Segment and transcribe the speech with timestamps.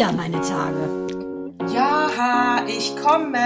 [0.00, 1.68] wieder meine Tage.
[1.74, 3.36] Ja, ich komme.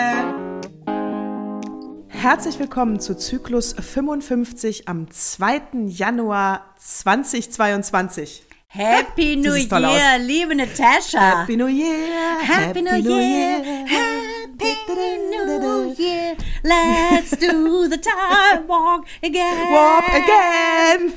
[2.06, 5.62] Herzlich willkommen zu Zyklus 55 am 2.
[5.86, 8.44] Januar 2022.
[8.68, 11.18] Happy New Year, liebe Natascha.
[11.18, 12.38] Happy New Year!
[12.46, 14.94] Happy New Year, Happy
[15.32, 16.36] New Year.
[16.62, 19.72] Let's do the time walk again.
[19.72, 21.12] Walk again!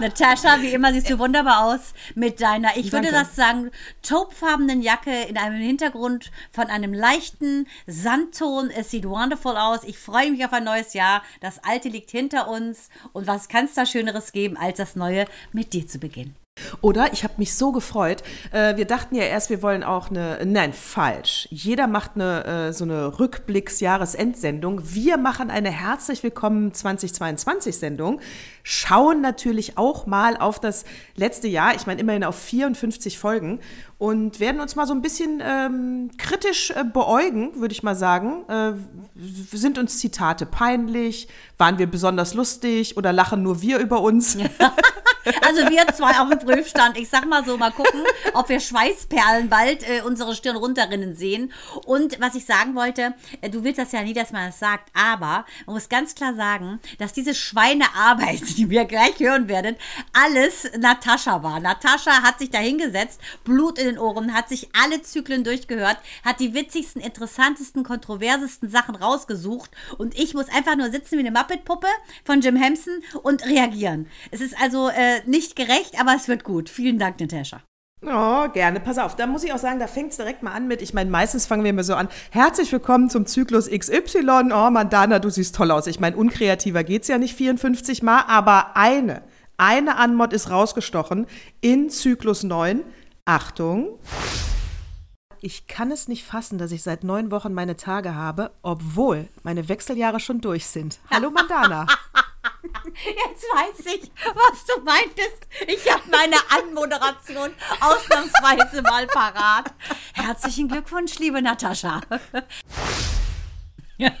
[0.00, 3.26] Natascha, wie immer siehst du wunderbar aus mit deiner, ich würde Danke.
[3.26, 3.70] das sagen,
[4.02, 8.70] taupefarbenen Jacke in einem Hintergrund von einem leichten Sandton.
[8.70, 9.80] Es sieht wonderful aus.
[9.84, 11.22] Ich freue mich auf ein neues Jahr.
[11.40, 12.88] Das alte liegt hinter uns.
[13.12, 16.34] Und was kann es da Schöneres geben, als das Neue mit dir zu beginnen?
[16.82, 18.22] Oder ich habe mich so gefreut.
[18.52, 20.38] Äh, wir dachten ja erst, wir wollen auch eine.
[20.44, 21.48] Nein, falsch.
[21.50, 24.80] Jeder macht eine äh, so eine Rückblicks-Jahresendsendung.
[24.84, 28.20] Wir machen eine herzlich willkommen 2022-Sendung.
[28.66, 31.74] Schauen natürlich auch mal auf das letzte Jahr.
[31.74, 33.60] Ich meine immerhin auf 54 Folgen
[33.98, 38.48] und werden uns mal so ein bisschen ähm, kritisch äh, beäugen, würde ich mal sagen.
[38.48, 38.72] Äh,
[39.52, 41.28] sind uns Zitate peinlich?
[41.58, 44.36] Waren wir besonders lustig oder lachen nur wir über uns?
[45.40, 46.98] Also wir zwei auf dem Prüfstand.
[46.98, 48.02] Ich sag mal so, mal gucken,
[48.34, 51.52] ob wir Schweißperlen bald äh, unsere Stirn runterrinnen sehen.
[51.86, 54.90] Und was ich sagen wollte, äh, du willst das ja nie, dass man das sagt,
[54.94, 59.76] aber man muss ganz klar sagen, dass diese Schweinearbeit, die wir gleich hören werden,
[60.12, 61.60] alles Natascha war.
[61.60, 66.40] Natascha hat sich da hingesetzt, Blut in den Ohren, hat sich alle Zyklen durchgehört, hat
[66.40, 71.88] die witzigsten, interessantesten, kontroversesten Sachen rausgesucht und ich muss einfach nur sitzen wie eine Muppet-Puppe
[72.24, 74.08] von Jim Henson und reagieren.
[74.30, 76.68] Es ist also äh, nicht gerecht, aber es wird gut.
[76.68, 77.62] Vielen Dank, Natascha.
[78.06, 78.80] Oh, gerne.
[78.80, 80.92] Pass auf, da muss ich auch sagen, da fängt es direkt mal an mit, ich
[80.92, 84.52] meine, meistens fangen wir immer so an, herzlich willkommen zum Zyklus XY.
[84.52, 85.86] Oh, Mandana, du siehst toll aus.
[85.86, 89.22] Ich meine, unkreativer geht's ja nicht 54 Mal, aber eine,
[89.56, 91.26] eine Anmod ist rausgestochen
[91.60, 92.82] in Zyklus 9.
[93.24, 93.98] Achtung.
[95.46, 99.68] Ich kann es nicht fassen, dass ich seit neun Wochen meine Tage habe, obwohl meine
[99.68, 100.98] Wechseljahre schon durch sind.
[101.10, 101.86] Hallo Mandana.
[102.94, 105.46] Jetzt weiß ich, was du meintest.
[105.66, 109.74] Ich habe meine Anmoderation ausnahmsweise mal parat.
[110.14, 112.00] Herzlichen Glückwunsch, liebe Natascha.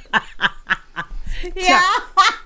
[1.54, 1.80] Ja,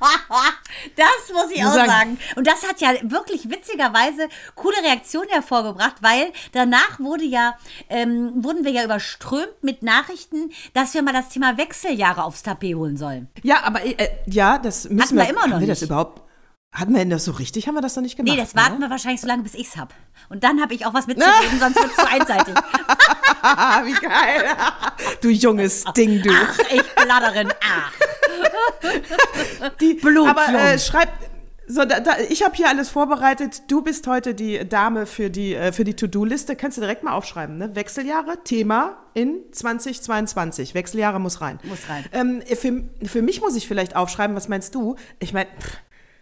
[0.97, 2.19] das muss ich auch sagen- sagen.
[2.37, 7.57] Und das hat ja wirklich witzigerweise coole Reaktionen hervorgebracht, weil danach wurde ja,
[7.89, 12.75] ähm, wurden wir ja überströmt mit Nachrichten, dass wir mal das Thema Wechseljahre aufs Tapet
[12.75, 13.29] holen sollen.
[13.43, 15.91] Ja, aber äh, ja, das müssen Hatten wir, wir immer noch haben wir das nicht.
[15.91, 16.23] überhaupt,
[16.73, 18.35] hatten wir denn das so richtig, haben wir das noch nicht gemacht?
[18.35, 18.81] Nee, das warten ne?
[18.87, 19.95] wir wahrscheinlich so lange, bis ich's hab.
[20.29, 22.55] Und dann habe ich auch was mitzugeben, sonst wird's zu einseitig.
[23.85, 24.45] Wie geil.
[25.21, 26.31] du junges Ding, du.
[26.31, 27.93] Ach, ich Bladderin, ach.
[29.81, 30.29] Die, Blutjung.
[30.29, 31.09] aber äh, schreib.
[31.71, 33.63] So, da, da, ich habe hier alles vorbereitet.
[33.69, 36.57] Du bist heute die Dame für die, äh, für die To-Do-Liste.
[36.57, 37.75] Kannst du direkt mal aufschreiben, ne?
[37.75, 40.73] Wechseljahre, Thema in 2022.
[40.73, 41.59] Wechseljahre muss rein.
[41.65, 42.07] Muss rein.
[42.13, 44.97] Ähm, für, für mich muss ich vielleicht aufschreiben, was meinst du?
[45.19, 45.49] Ich meine,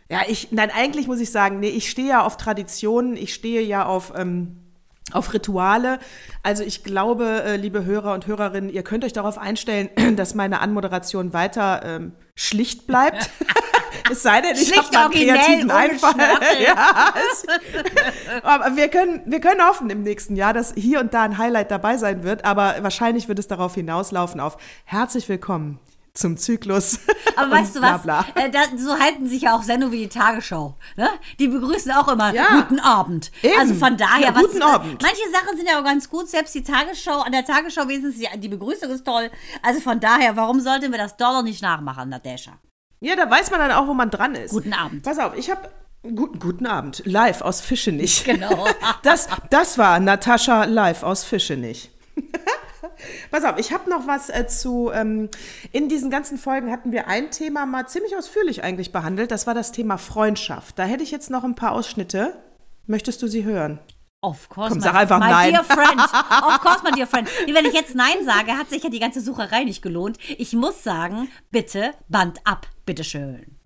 [0.09, 3.62] ja, ich, nein, eigentlich muss ich sagen, nee, ich stehe ja auf Traditionen, ich stehe
[3.62, 4.59] ja auf, ähm,
[5.12, 5.99] auf Rituale.
[6.43, 10.61] Also ich glaube, äh, liebe Hörer und Hörerinnen, ihr könnt euch darauf einstellen, dass meine
[10.61, 13.31] Anmoderation weiter ähm, schlicht bleibt.
[14.11, 16.15] es sei denn, ich habe einen kreativen Einfall.
[16.61, 17.44] Ja, es,
[18.43, 21.71] aber wir können, wir können hoffen im nächsten Jahr, dass hier und da ein Highlight
[21.71, 22.44] dabei sein wird.
[22.44, 25.78] Aber wahrscheinlich wird es darauf hinauslaufen auf herzlich willkommen
[26.16, 26.99] zum Zyklus.
[27.37, 28.03] Aber weißt du was?
[28.03, 28.25] bla.
[28.34, 30.76] Äh, da, so halten sich ja auch Sendungen wie die Tagesschau.
[30.96, 31.08] Ne?
[31.38, 32.61] Die begrüßen auch immer Ja.
[32.62, 33.31] guten Abend.
[33.43, 33.58] Eben.
[33.58, 35.02] Also von daher, Ja, was, guten Abend.
[35.02, 36.29] manche Sachen sind ja auch ganz gut.
[36.29, 39.31] Selbst die Tagesschau, an der Tagesschau wenigstens die, die Begrüßung ist toll.
[39.62, 42.52] Also von daher, warum sollten wir das Dollar nicht nachmachen, Nadesha?
[43.00, 44.50] Ja, da weiß man dann auch, wo man dran ist.
[44.52, 45.02] Guten Abend.
[45.02, 45.69] Pass auf, ich habe
[46.02, 47.02] guten, guten Abend.
[47.05, 48.25] Live aus Fischenich.
[48.25, 48.67] Genau.
[49.02, 51.91] Das, das war Natascha live aus Fischenich.
[53.31, 54.91] Pass auf, ich habe noch was äh, zu.
[54.93, 55.29] Ähm,
[55.73, 59.31] in diesen ganzen Folgen hatten wir ein Thema mal ziemlich ausführlich eigentlich behandelt.
[59.31, 60.79] Das war das Thema Freundschaft.
[60.79, 62.35] Da hätte ich jetzt noch ein paar Ausschnitte.
[62.87, 63.81] Möchtest du sie hören?
[64.23, 65.53] Of course, Komm, my, sag einfach my nein.
[65.53, 66.01] dear friend.
[66.01, 67.29] Of course, my dear friend.
[67.53, 70.19] Wenn ich jetzt Nein sage, hat sich ja die ganze Sucherei nicht gelohnt.
[70.39, 73.57] Ich muss sagen, bitte Band ab, bitteschön.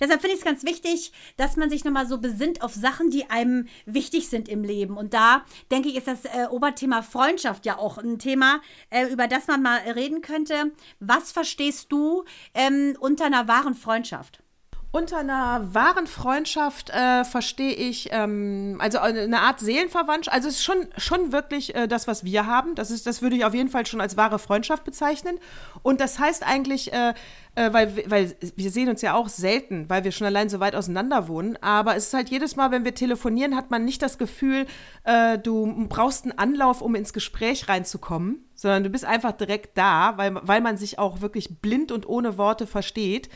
[0.00, 3.30] Deshalb finde ich es ganz wichtig, dass man sich nochmal so besinnt auf Sachen, die
[3.30, 4.96] einem wichtig sind im Leben.
[4.96, 8.60] Und da, denke ich, ist das äh, Oberthema Freundschaft ja auch ein Thema,
[8.90, 10.72] äh, über das man mal reden könnte.
[11.00, 12.24] Was verstehst du
[12.54, 14.42] ähm, unter einer wahren Freundschaft?
[14.90, 20.34] Unter einer wahren Freundschaft äh, verstehe ich, ähm, also eine Art Seelenverwandtschaft.
[20.34, 22.74] Also es ist schon, schon wirklich äh, das, was wir haben.
[22.74, 25.38] Das, ist, das würde ich auf jeden Fall schon als wahre Freundschaft bezeichnen.
[25.82, 27.12] Und das heißt eigentlich, äh,
[27.54, 30.74] äh, weil, weil wir sehen uns ja auch selten, weil wir schon allein so weit
[30.74, 31.62] auseinander wohnen.
[31.62, 34.64] Aber es ist halt jedes Mal, wenn wir telefonieren, hat man nicht das Gefühl,
[35.04, 40.14] äh, du brauchst einen Anlauf, um ins Gespräch reinzukommen, sondern du bist einfach direkt da,
[40.16, 43.28] weil, weil man sich auch wirklich blind und ohne Worte versteht.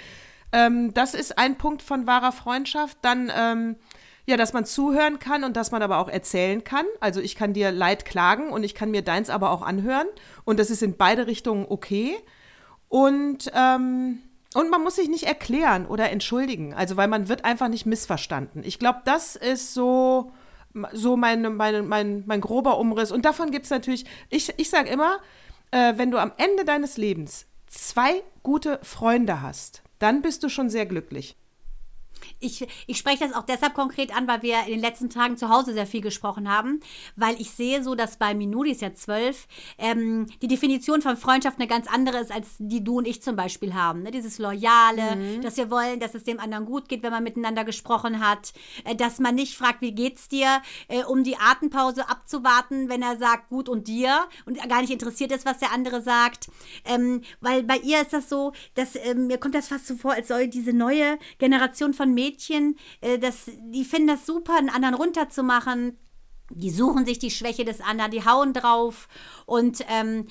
[0.52, 2.98] Ähm, das ist ein Punkt von wahrer Freundschaft.
[3.02, 3.76] Dann, ähm,
[4.26, 6.84] ja, dass man zuhören kann und dass man aber auch erzählen kann.
[7.00, 10.06] Also ich kann dir Leid klagen und ich kann mir deins aber auch anhören.
[10.44, 12.16] Und das ist in beide Richtungen okay.
[12.88, 14.18] Und, ähm,
[14.54, 16.74] und man muss sich nicht erklären oder entschuldigen.
[16.74, 18.62] Also weil man wird einfach nicht missverstanden.
[18.64, 20.32] Ich glaube, das ist so,
[20.92, 23.10] so mein, mein, mein, mein grober Umriss.
[23.10, 25.18] Und davon gibt es natürlich, ich, ich sage immer,
[25.70, 30.68] äh, wenn du am Ende deines Lebens zwei gute Freunde hast, dann bist du schon
[30.68, 31.36] sehr glücklich.
[32.40, 35.48] Ich, ich spreche das auch deshalb konkret an, weil wir in den letzten Tagen zu
[35.48, 36.80] Hause sehr viel gesprochen haben,
[37.16, 39.46] weil ich sehe so, dass bei Minudi ist ja zwölf,
[39.78, 43.36] ähm, die Definition von Freundschaft eine ganz andere ist, als die du und ich zum
[43.36, 44.02] Beispiel haben.
[44.02, 44.10] Ne?
[44.10, 45.42] Dieses Loyale, mhm.
[45.42, 48.52] dass wir wollen, dass es dem anderen gut geht, wenn man miteinander gesprochen hat,
[48.84, 53.16] äh, dass man nicht fragt, wie geht's dir, äh, um die Atempause abzuwarten, wenn er
[53.16, 56.48] sagt, gut und dir und gar nicht interessiert ist, was der andere sagt.
[56.84, 60.12] Ähm, weil bei ihr ist das so, dass ähm, mir kommt das fast so vor,
[60.12, 64.94] als soll diese neue Generation von Mädchen, äh, das, die finden das super, einen anderen
[64.94, 65.98] runterzumachen.
[66.54, 69.08] Die suchen sich die Schwäche des anderen, die hauen drauf.
[69.46, 70.26] Und ähm,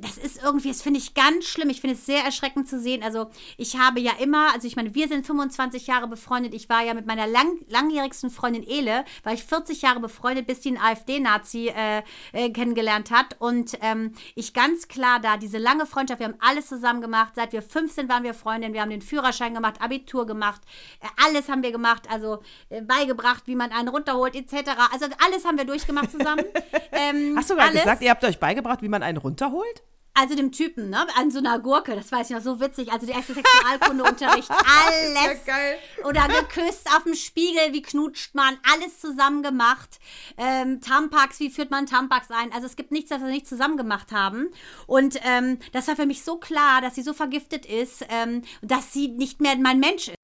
[0.00, 1.70] das ist irgendwie, das finde ich ganz schlimm.
[1.70, 3.02] Ich finde es sehr erschreckend zu sehen.
[3.02, 6.54] Also, ich habe ja immer, also ich meine, wir sind 25 Jahre befreundet.
[6.54, 10.60] Ich war ja mit meiner lang, langjährigsten Freundin Ele, war ich 40 Jahre befreundet, bis
[10.60, 12.02] die einen AfD-Nazi äh,
[12.32, 13.36] äh, kennengelernt hat.
[13.38, 17.34] Und ähm, ich ganz klar da, diese lange Freundschaft, wir haben alles zusammen gemacht.
[17.36, 18.74] Seit wir 15 waren wir Freundinnen.
[18.74, 20.62] Wir haben den Führerschein gemacht, Abitur gemacht.
[21.00, 22.08] Äh, alles haben wir gemacht.
[22.10, 24.70] Also äh, beigebracht, wie man einen runterholt, etc.
[24.92, 26.44] Also, alles haben wir durchgemacht zusammen.
[26.92, 29.82] Ähm, Hast du gerade gesagt, ihr habt euch beigebracht, wie man einen runterholt?
[30.18, 31.06] Also dem Typen, ne?
[31.18, 32.90] An so einer Gurke, das weiß ich noch, so witzig.
[32.90, 35.14] Also der erste Sexualkundeunterricht, alles.
[35.14, 35.78] Ja geil.
[36.04, 39.98] Oder geküsst auf dem Spiegel, wie knutscht man, alles zusammen gemacht.
[40.38, 42.50] Ähm, Tampax, wie führt man Tampax ein?
[42.52, 44.48] Also es gibt nichts, was wir nicht zusammen gemacht haben.
[44.86, 48.94] Und ähm, das war für mich so klar, dass sie so vergiftet ist, ähm, dass
[48.94, 50.16] sie nicht mehr mein Mensch ist.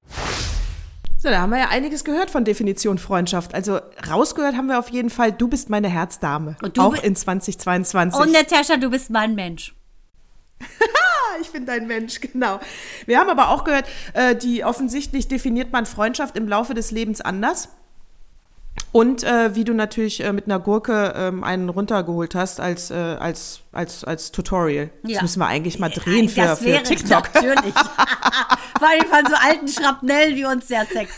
[1.23, 3.55] So, da haben wir ja einiges gehört von Definition Freundschaft.
[3.55, 3.79] Also
[4.09, 6.57] rausgehört haben wir auf jeden Fall, du bist meine Herzdame.
[6.61, 8.19] Und auch in 2022.
[8.19, 9.73] Und Natascha, du bist mein Mensch.
[11.41, 12.59] ich bin dein Mensch, genau.
[13.05, 17.21] Wir haben aber auch gehört, äh, die offensichtlich definiert man Freundschaft im Laufe des Lebens
[17.21, 17.69] anders.
[18.91, 22.95] Und äh, wie du natürlich äh, mit einer Gurke ähm, einen runtergeholt hast als, äh,
[22.95, 24.89] als, als, als Tutorial.
[25.03, 25.13] Ja.
[25.13, 27.33] Das müssen wir eigentlich mal drehen für, für TikTok.
[27.33, 27.73] Natürlich.
[28.83, 31.15] Vor allem von so alten Schrapnellen wie uns sehr sexy.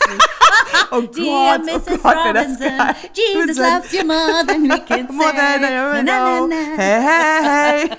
[0.92, 1.98] oh Dear Gott, Mrs.
[1.98, 2.72] Oh Gott, Robinson,
[3.12, 5.12] Jesus loves you more than we can say.
[5.12, 6.48] More than I know.
[6.76, 7.96] Hey, hey, hey.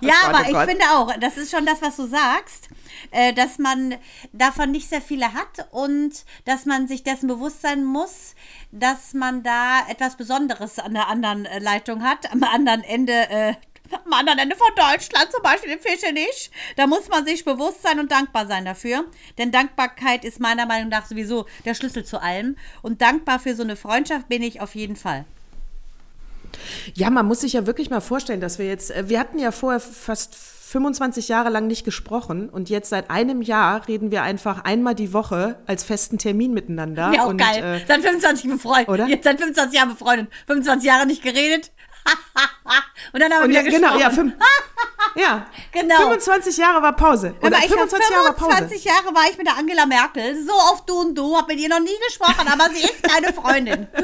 [0.00, 2.68] ja, oh aber oh ich finde auch, das ist schon das, was du sagst
[3.10, 3.94] äh, dass man
[4.32, 8.34] davon nicht sehr viele hat und dass man sich dessen bewusst sein muss,
[8.70, 13.54] dass man da etwas Besonderes an der anderen äh, Leitung hat, am anderen Ende äh,
[13.92, 16.50] am anderen Ende von Deutschland, zum Beispiel in Fischenich.
[16.76, 19.04] Da muss man sich bewusst sein und dankbar sein dafür.
[19.38, 22.56] Denn Dankbarkeit ist meiner Meinung nach sowieso der Schlüssel zu allem.
[22.82, 25.24] Und dankbar für so eine Freundschaft bin ich auf jeden Fall.
[26.94, 29.52] Ja, man muss sich ja wirklich mal vorstellen, dass wir jetzt, äh, wir hatten ja
[29.52, 34.64] vorher fast 25 Jahre lang nicht gesprochen und jetzt seit einem Jahr reden wir einfach
[34.64, 37.10] einmal die Woche als festen Termin miteinander.
[37.14, 37.80] Ja, auch und, geil.
[37.82, 38.88] Äh, seit 25 befreundet.
[38.88, 39.06] Oder?
[39.06, 40.28] Jetzt seit 25 Jahren befreundet.
[40.46, 41.70] 25 Jahre nicht geredet.
[43.12, 44.34] und dann haben wir und wieder ja, Genau, ja, fünf,
[45.14, 45.96] ja, genau.
[45.96, 47.34] 25 Jahre war Pause.
[47.40, 48.56] Oder aber 25 Jahre war Pause.
[48.56, 51.58] 25 Jahre war ich mit der Angela Merkel so auf Du und Du, hab mit
[51.58, 53.88] ihr noch nie gesprochen, aber sie ist meine Freundin.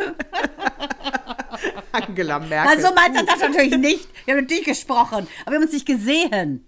[1.93, 2.77] Angela Merkel.
[2.77, 4.09] Na, so meinst du das natürlich nicht.
[4.25, 6.67] Wir haben natürlich gesprochen, aber wir haben uns nicht gesehen.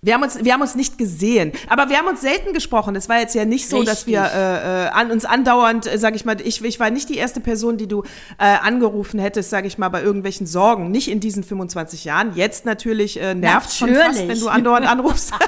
[0.00, 2.94] Wir haben, uns, wir haben uns nicht gesehen, aber wir haben uns selten gesprochen.
[2.94, 3.94] Es war jetzt ja nicht so, Richtig.
[3.94, 7.08] dass wir äh, äh, an uns andauernd, äh, sage ich mal, ich, ich war nicht
[7.08, 8.04] die erste Person, die du
[8.38, 10.90] äh, angerufen hättest, sage ich mal, bei irgendwelchen Sorgen.
[10.90, 12.36] Nicht in diesen 25 Jahren.
[12.36, 15.32] Jetzt natürlich äh, nervt schon fast, wenn du andauernd anrufst.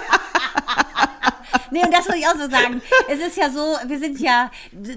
[1.70, 2.82] nee, und das muss ich auch so sagen.
[3.08, 4.50] Es ist ja so, wir sind ja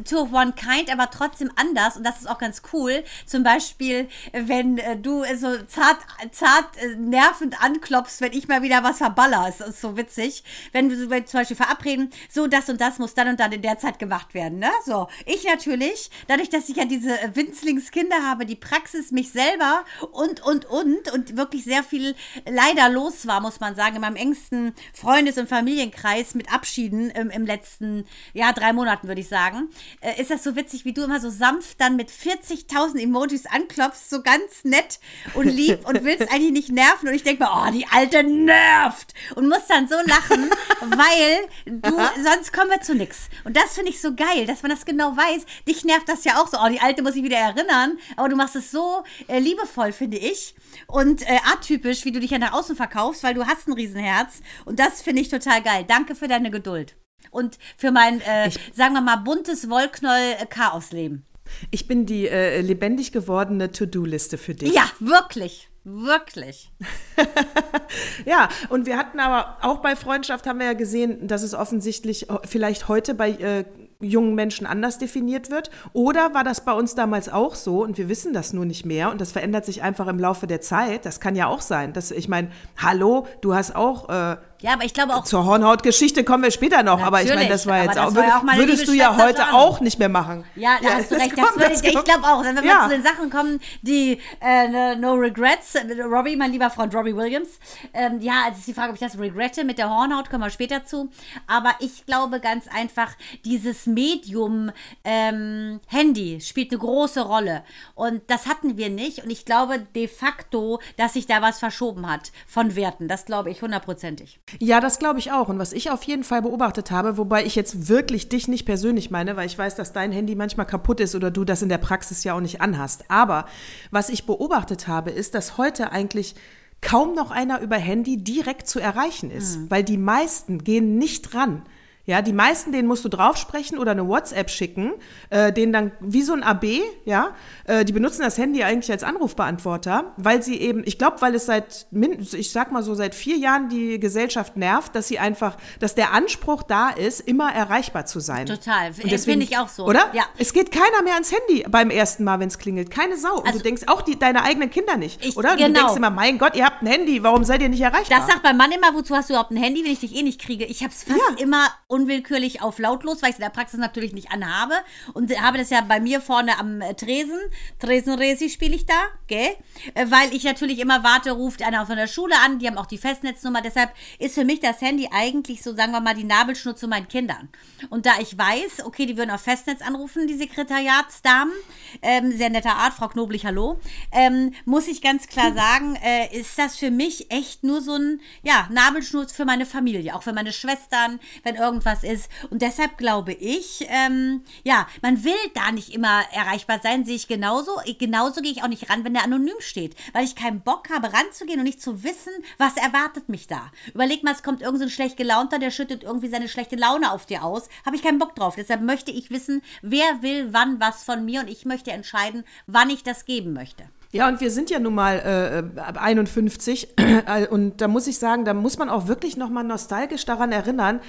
[0.08, 3.04] two of one kind, aber trotzdem anders und das ist auch ganz cool.
[3.26, 5.98] Zum Beispiel, wenn äh, du so zart,
[6.32, 9.52] zart äh, nervend anklopfst, wenn ich mal wieder was verballer.
[9.58, 10.44] Das ist so witzig.
[10.72, 13.62] Wenn wir wenn zum Beispiel verabreden, so das und das muss dann und dann in
[13.62, 14.60] der Zeit gemacht werden.
[14.60, 14.70] Ne?
[14.86, 20.42] So, ich natürlich, dadurch, dass ich ja diese Winzlingskinder habe, die Praxis mich selber und,
[20.42, 24.74] und, und und wirklich sehr viel leider los war, muss man sagen, in meinem engsten
[24.94, 29.70] Freundes- und Familienkreis mit Ab verabschieden im, im letzten, ja, drei Monaten, würde ich sagen,
[30.00, 34.10] äh, ist das so witzig, wie du immer so sanft dann mit 40.000 Emojis anklopfst,
[34.10, 35.00] so ganz nett
[35.34, 37.10] und lieb und willst eigentlich nicht nerven.
[37.10, 39.14] Und ich denke mir, oh, die Alte nervt.
[39.36, 40.50] Und muss dann so lachen,
[40.82, 41.92] weil du,
[42.24, 43.30] sonst kommen wir zu nichts.
[43.44, 45.46] Und das finde ich so geil, dass man das genau weiß.
[45.68, 47.98] Dich nervt das ja auch so, oh, die Alte muss ich wieder erinnern.
[48.16, 50.56] Aber du machst es so äh, liebevoll, finde ich.
[50.88, 54.42] Und äh, atypisch, wie du dich ja nach außen verkaufst, weil du hast ein Riesenherz.
[54.66, 55.84] Und das finde ich total geil.
[55.88, 56.96] Danke für deine Geduld.
[57.32, 61.26] Und für mein, äh, sagen wir mal, buntes Wollknoll-Chaosleben.
[61.72, 64.74] Ich bin die äh, lebendig gewordene To-Do-Liste für dich.
[64.74, 65.70] Ja, wirklich.
[65.84, 66.72] Wirklich.
[68.26, 72.30] Ja, und wir hatten aber auch bei Freundschaft haben wir ja gesehen, dass es offensichtlich
[72.30, 73.66] äh, vielleicht heute bei äh,
[74.00, 75.70] jungen Menschen anders definiert wird.
[75.94, 79.12] Oder war das bei uns damals auch so und wir wissen das nur nicht mehr
[79.12, 81.06] und das verändert sich einfach im Laufe der Zeit.
[81.06, 81.94] Das kann ja auch sein.
[81.94, 84.10] Dass, ich meine, hallo, du hast auch.
[84.10, 87.50] Äh, Ja, aber ich glaube auch, zur Hornhautgeschichte kommen wir später noch, aber ich meine,
[87.50, 89.54] das war jetzt aber auch, das war ja auch würdest du ja heute Jana.
[89.56, 90.46] auch nicht mehr machen.
[90.56, 91.38] Ja, da hast du recht.
[91.38, 92.84] Das kommt, würde ich ich glaube auch, wenn wir Ja.
[92.84, 97.14] zu den Sachen kommen, die äh, ne, No Regrets, äh, Robbie, mein lieber Freund Robbie
[97.14, 97.50] Williams.
[97.94, 100.50] Ähm, ja, es ist die Frage, ob ich das regrette mit der Hornhaut, kommen wir
[100.50, 101.10] später zu.
[101.46, 104.72] Aber ich glaube ganz einfach, dieses Medium
[105.04, 107.66] ähm, Handy spielt eine große Rolle.
[107.96, 109.26] Und das hatten wir nicht.
[109.26, 113.10] Und ich glaube de facto, dass sich da was verschoben hat von Werten.
[113.10, 114.40] Das glaube ich hundertprozentig.
[114.60, 115.50] Ja, das glaube ich auch.
[115.50, 119.12] Und was ich auf jeden Fall beobachtet habe, wobei ich jetzt wirklich dich nicht persönlich
[119.12, 121.78] meine, weil ich weiß, dass dein Handy manchmal kaputt ist oder du das in der
[121.78, 123.06] Praxis ja auch nicht anhast.
[123.10, 123.46] Aber
[123.92, 126.36] was ich beobachtet habe, ist, dass heute eigentlich
[126.82, 131.64] kaum noch einer über Handy direkt zu erreichen ist, weil die meisten gehen nicht ran.
[132.06, 134.92] Ja, die meisten, denen musst du drauf sprechen oder eine WhatsApp schicken,
[135.30, 137.30] äh, denen dann wie so ein AB, ja,
[137.66, 141.46] äh, die benutzen das Handy eigentlich als Anrufbeantworter, weil sie eben, ich glaube, weil es
[141.46, 141.88] seit,
[142.34, 146.12] ich sag mal so, seit vier Jahren die Gesellschaft nervt, dass sie einfach, dass der
[146.14, 148.48] Anspruch da ist, immer erreichbar zu sein.
[148.48, 148.90] Total.
[148.90, 149.86] Äh, deswegen- finde ich auch so.
[149.86, 150.10] Oder?
[150.14, 150.24] Ja.
[150.38, 152.92] Es geht keiner mehr ans Handy beim ersten Mal, wenn es klingelt.
[152.92, 153.38] Keine Sau.
[153.38, 155.56] Und Also- du denkst auch die, deine eigenen Kinder nicht, Ich- oder?
[155.56, 155.68] Genau.
[155.68, 158.18] Du denkst immer, mein Gott, ihr habt ein Handy, warum seid ihr nicht erreichbar?
[158.20, 160.24] Das sagt mein Mann immer, wozu hast du überhaupt ein Handy, wenn ich dich eh
[160.24, 160.66] nicht kriege?
[160.66, 161.38] Ich habe es fast Ja.
[161.44, 164.74] immer unwillkürlich auf lautlos, weil ich es in der Praxis natürlich nicht anhabe.
[165.14, 167.40] Und habe das ja bei mir vorne am äh, Tresen.
[167.80, 169.56] Tresenresi spiele ich da, gell?
[169.94, 172.88] Äh, Weil ich natürlich immer warte, ruft einer von der Schule an, die haben auch
[172.88, 173.62] die Festnetznummer.
[173.62, 177.08] Deshalb ist für mich das Handy eigentlich so, sagen wir mal, die Nabelschnur zu meinen
[177.08, 177.50] Kindern.
[177.90, 181.54] Und da ich weiß, okay, die würden auf Festnetz anrufen, die Sekretariatsdamen,
[182.02, 183.80] ähm, sehr netter Art, Frau Knoblich, hallo,
[184.12, 188.20] ähm, muss ich ganz klar sagen, äh, ist das für mich echt nur so ein,
[188.42, 192.30] ja, Nabelschnur für meine Familie, auch für meine Schwestern, wenn irgendwas ist.
[192.50, 197.28] Und deshalb glaube ich, ähm, ja, man will da nicht immer erreichbar sein, sehe ich
[197.28, 197.72] genauso.
[197.86, 200.90] Ich, genauso gehe ich auch nicht ran, wenn der anonym steht, weil ich keinen Bock
[200.90, 203.72] habe, ranzugehen und nicht zu wissen, was erwartet mich da.
[203.94, 207.12] Überleg mal, es kommt irgend so ein schlecht gelaunter, der schüttet irgendwie seine schlechte Laune
[207.12, 207.70] auf dir aus.
[207.86, 208.56] Habe ich keinen Bock drauf.
[208.56, 212.90] Deshalb möchte ich wissen, wer will wann was von mir und ich möchte entscheiden, wann
[212.90, 213.84] ich das geben möchte.
[214.12, 218.20] Ja, und wir sind ja nun mal äh, ab 51 äh, und da muss ich
[218.20, 221.00] sagen, da muss man auch wirklich noch mal nostalgisch daran erinnern.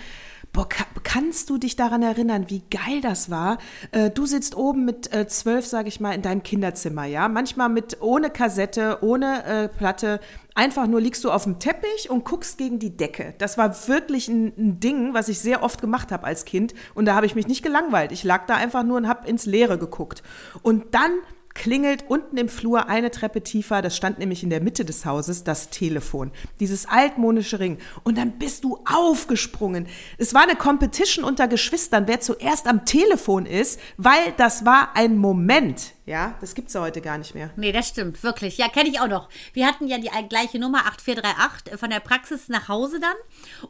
[0.55, 3.59] Boah, ka kannst du dich daran erinnern, wie geil das war?
[3.91, 7.29] Äh, du sitzt oben mit äh, zwölf, sage ich mal, in deinem Kinderzimmer, ja?
[7.29, 10.21] Manchmal mit ohne Kassette, ohne äh, Platte.
[10.55, 13.35] Einfach nur liegst du auf dem Teppich und guckst gegen die Decke.
[13.39, 16.73] Das war wirklich ein, ein Ding, was ich sehr oft gemacht habe als Kind.
[16.95, 18.13] Und da habe ich mich nicht gelangweilt.
[18.13, 20.23] Ich lag da einfach nur und habe ins Leere geguckt.
[20.63, 21.11] Und dann
[21.55, 25.45] klingelt unten im Flur eine Treppe tiefer, das stand nämlich in der Mitte des Hauses,
[25.45, 26.33] das Telefon.
[26.61, 27.79] Dieses altmodische Ring.
[28.03, 29.87] Und dann bist du aufgesprungen.
[30.19, 35.17] Es war eine Competition unter Geschwistern, wer zuerst am Telefon ist, weil das war ein
[35.17, 35.95] Moment.
[36.07, 37.49] Ja, das gibt's ja heute gar nicht mehr.
[37.57, 38.59] Nee, das stimmt, wirklich.
[38.59, 39.31] Ja, kenne ich auch noch.
[39.55, 43.15] Wir hatten ja die gleiche Nummer 8438 von der Praxis nach Hause dann.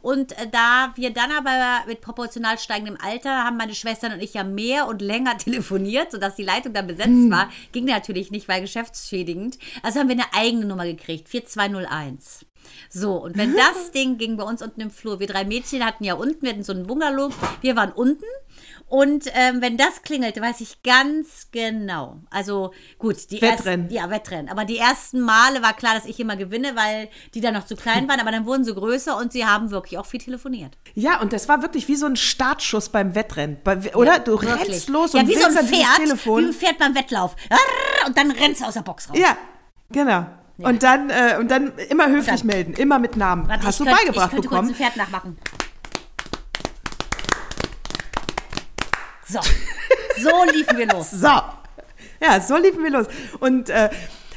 [0.01, 4.33] Und äh, da wir dann aber mit proportional steigendem Alter haben meine Schwestern und ich
[4.33, 7.49] ja mehr und länger telefoniert, sodass die Leitung dann besetzt war.
[7.71, 9.57] Ging natürlich nicht, weil geschäftsschädigend.
[9.81, 12.45] Also haben wir eine eigene Nummer gekriegt, 4201.
[12.89, 16.03] So, und wenn das Ding ging bei uns unten im Flur, wir drei Mädchen hatten
[16.03, 17.29] ja unten, wir hatten so einen Bungalow,
[17.61, 18.25] wir waren unten
[18.87, 22.19] und ähm, wenn das klingelte, weiß ich ganz genau.
[22.29, 23.85] Also gut, die Wettrennen.
[23.85, 24.49] ersten, ja Wettrennen.
[24.49, 27.75] Aber die ersten Male war klar, dass ich immer gewinne, weil die dann noch zu
[27.75, 28.19] klein waren.
[28.19, 30.77] Aber dann wurden sie größer und sie haben wirklich auch viel telefoniert.
[30.93, 33.57] Ja, und das war wirklich wie so ein Startschuss beim Wettrennen.
[33.95, 34.19] Oder?
[34.19, 34.69] Du Wirklich.
[34.69, 36.45] rennst los ja, und wie so ein Pferd, wie Telefon.
[36.45, 37.35] ein Pferd beim Wettlauf.
[38.05, 39.17] Und dann rennst du aus der Box raus.
[39.19, 39.35] Ja,
[39.89, 40.25] genau.
[40.57, 43.49] Und dann äh, und dann immer höflich dann- melden, immer mit Namen.
[43.49, 44.67] Warte, Hast du könnt- beigebracht ich könnte bekommen?
[44.69, 45.37] kurz ein Pferd nachmachen.
[49.27, 49.39] So,
[50.21, 51.11] so liefen wir los.
[51.11, 51.27] So.
[52.21, 53.07] Ja, so liefen wir los.
[53.39, 53.89] Und äh,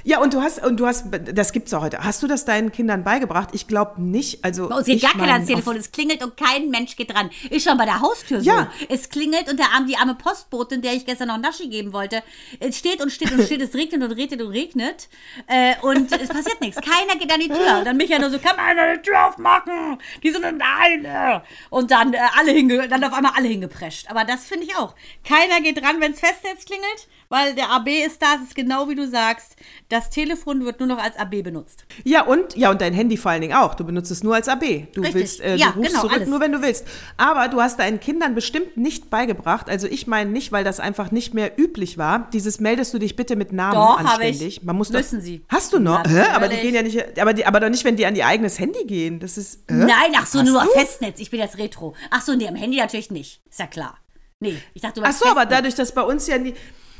[0.05, 1.99] Ja, und du hast, und du hast, das gibt's auch heute.
[2.05, 3.50] Hast du das deinen Kindern beigebracht?
[3.52, 4.45] Ich glaube nicht.
[4.45, 5.76] Also Bei uns geht gar keiner ans Telefon.
[5.76, 7.31] Es klingelt und kein Mensch geht dran.
[7.50, 8.71] Ist schon bei der Haustür Ja.
[8.78, 8.87] so.
[8.88, 12.23] Es klingelt und der arme, die arme Postbotin, der ich gestern noch Naschi geben wollte,
[12.61, 15.09] es steht und steht und steht, es regnet und regnet und regnet.
[15.47, 16.81] Äh, und es passiert nichts.
[16.81, 17.78] Keiner geht an die Tür.
[17.78, 19.99] Und dann Michael nur so, kann man eine Tür aufmachen?
[20.23, 21.43] Die sind alleine.
[21.71, 24.11] Und dann äh, alle hinge dann auf einmal alle hingeprescht.
[24.11, 24.95] Aber das finde ich auch.
[25.25, 28.35] Keiner geht dran, wenn es Festnetz klingelt, weil der AB ist da.
[28.37, 29.57] Es ist genau wie du sagst.
[29.89, 31.85] Das Telefon wird nur noch als AB benutzt.
[32.05, 33.75] Ja, und, ja, und dein Handy vor allen Dingen auch.
[33.75, 34.87] Du benutzt es nur als AB.
[34.93, 35.15] Du Richtig.
[35.15, 36.29] willst, äh, Ja, du rufst genau, zurück, alles.
[36.29, 36.87] nur wenn du willst.
[37.17, 41.11] Aber du hast deinen Kindern bestimmt nicht beigebracht, also ich meine nicht, weil das einfach
[41.11, 44.59] nicht mehr üblich war, dieses meldest du dich bitte mit Namen Doch, habe anständig.
[44.59, 44.63] ich.
[44.63, 45.45] Man muss Müssen doch, sie.
[45.49, 46.05] Hast du noch?
[46.05, 46.23] Hä?
[46.35, 48.59] Aber die gehen ja nicht, aber, die, aber doch nicht, wenn die an ihr eigenes
[48.59, 49.21] Handy gehen.
[49.21, 49.75] Das ist, hä?
[49.75, 50.71] Nein, ach so, nur du?
[50.71, 51.21] Festnetz.
[51.21, 51.95] Ich bin jetzt Retro.
[52.11, 53.41] Ach so, nee, am Handy natürlich nicht.
[53.49, 53.99] Ist ja klar.
[54.41, 55.57] Nee, ich dachte, du Ach so, aber Festnetz.
[55.59, 56.55] dadurch, dass bei uns ja nie.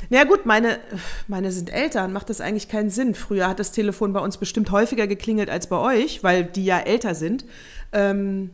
[0.09, 0.79] Na ja, gut, meine,
[1.27, 3.15] meine sind Eltern, macht das eigentlich keinen Sinn.
[3.15, 6.79] Früher hat das Telefon bei uns bestimmt häufiger geklingelt als bei euch, weil die ja
[6.79, 7.45] älter sind.
[7.91, 8.51] Ähm,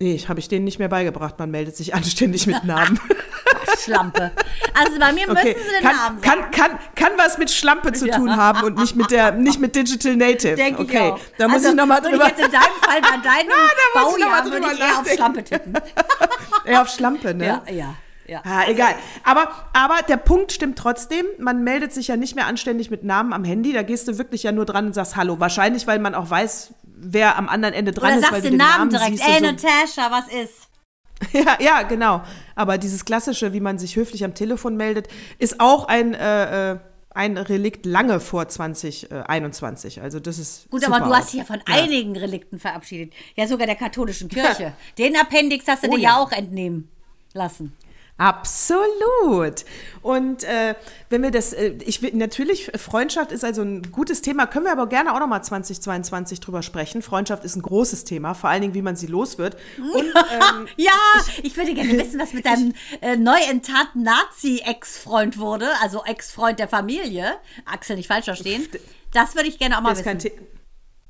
[0.00, 1.38] nee, habe ich denen nicht mehr beigebracht.
[1.38, 2.98] Man meldet sich anständig mit Namen.
[3.82, 4.30] Schlampe.
[4.72, 6.50] Also bei mir Okay, müssen sie den kann, Namen sagen.
[6.50, 8.16] kann, kann, kann was mit Schlampe zu Ja.
[8.16, 10.54] tun haben und nicht mit der, nicht mit Digital Native.
[10.56, 11.20] Denke okay, ich auch.
[11.38, 12.24] da muss also, ich nochmal drüber.
[12.26, 15.08] ich jetzt in deinem Fall bei deinem da muss ich Baujahr würde ich eher auf.
[15.08, 15.74] Schlampe tippen.
[16.66, 17.46] Ja, auf Schlampe, ne?
[17.46, 17.94] Ja, ja,
[18.26, 18.40] ja.
[18.44, 18.94] Ah, egal.
[19.22, 21.26] Aber, aber der Punkt stimmt trotzdem.
[21.38, 23.72] Man meldet sich ja nicht mehr anständig mit Namen am Handy.
[23.72, 25.40] Da gehst du wirklich ja nur dran und sagst Hallo.
[25.40, 28.50] Wahrscheinlich, weil man auch weiß, wer am anderen Ende dran Oder ist, weil sagst du
[28.50, 29.18] den den Namen Namen direkt.
[29.18, 29.28] siehst.
[29.28, 29.44] Ey, so.
[29.46, 30.68] Natascha, was ist?
[31.32, 32.22] ja, ja, genau.
[32.54, 36.78] Aber dieses klassische, wie man sich höflich am Telefon meldet, ist auch ein, äh, äh,
[37.10, 40.02] ein Relikt lange vor 2021.
[40.02, 43.12] Also das ist Gut, aber du hast dich ja von einigen Relikten verabschiedet.
[43.36, 44.72] Ja, sogar der katholischen Kirche.
[44.98, 46.10] Den Appendix hast du Oh dir ja.
[46.10, 46.88] ja auch entnehmen
[47.32, 47.76] lassen.
[48.16, 49.64] Absolut.
[50.02, 50.76] Und äh,
[51.10, 54.72] wenn wir das, äh, ich will, natürlich, Freundschaft ist also ein gutes Thema, können wir
[54.72, 57.02] aber gerne auch nochmal 2022 drüber sprechen.
[57.02, 59.56] Freundschaft ist ein großes Thema, vor allen Dingen, wie man sie los wird.
[59.78, 60.92] Und ähm, Ja,
[61.42, 66.68] ich, würde gerne wissen, was mit deinem äh, neu enttarnten Nazi-Ex-Freund wurde, also Ex-Freund der
[66.68, 67.34] Familie.
[67.64, 68.68] Axel, nicht falsch verstehen.
[69.12, 70.30] Das würde ich gerne auch mal wissen.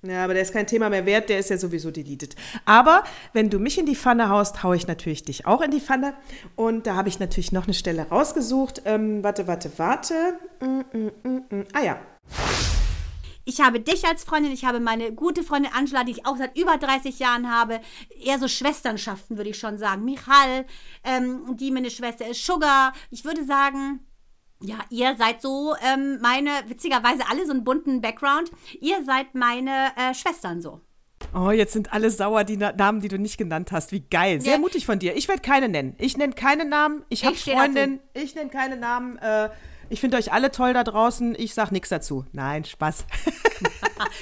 [0.07, 2.37] Ja, aber der ist kein Thema mehr wert, der ist ja sowieso deleted.
[2.67, 5.81] Aber wenn du mich in die Pfanne haust, haue ich natürlich dich auch in die
[5.81, 6.15] Pfanne.
[6.57, 8.83] Und da habe ich natürlich noch eine Stelle rausgesucht.
[8.85, 10.15] Ähm, warte, warte, warte.
[10.61, 11.65] Mm, mm, mm, mm.
[11.73, 11.99] Ah ja,
[13.47, 16.57] Ich habe dich als Freundin, ich habe meine gute Freundin Angela, die ich auch seit
[16.57, 17.81] über 30 Jahren habe.
[18.23, 20.05] Eher so Schwesternschaften, würde ich schon sagen.
[20.05, 20.67] Michal,
[21.03, 22.93] ähm, die meine Schwester ist, Sugar.
[23.11, 24.01] Ich würde sagen,
[24.61, 28.51] ja, ihr seid so ähm, meine, witzigerweise alle so einen bunten Background.
[28.81, 30.81] Ihr seid meine äh, Schwestern so.
[31.35, 33.93] Oh, jetzt sind alle sauer, die Na Namen, die du nicht genannt hast.
[33.93, 34.41] Wie geil.
[34.41, 34.59] Sehr Ja.
[34.59, 35.17] mutig von dir.
[35.17, 35.95] Ich werde keine nennen.
[35.99, 37.03] Ich nenne keine Namen.
[37.09, 38.01] Ich habe Freundinnen.
[38.13, 39.17] Ich nenne keine Namen.
[39.19, 39.49] Äh,
[39.91, 41.35] ich finde euch alle toll da draußen.
[41.39, 42.25] Ich sag nichts dazu.
[42.33, 43.05] Nein, Spaß.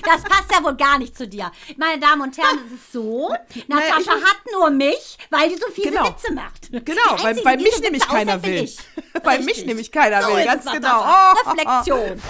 [0.04, 1.50] Das passt ja wohl gar nicht zu dir.
[1.76, 3.28] Meine Damen und Herren, es ist so,
[3.68, 6.08] Naja, Natascha ich- hat nur mich, weil die so fiese Genau.
[6.08, 6.70] Witze macht.
[6.70, 8.64] Genau, weil, weil mich nämlich keiner will.
[8.64, 8.78] ich.
[9.22, 11.04] Weil mich nämlich keiner So will, ganz genau.
[11.04, 11.50] Oh.
[11.50, 12.20] Reflexion.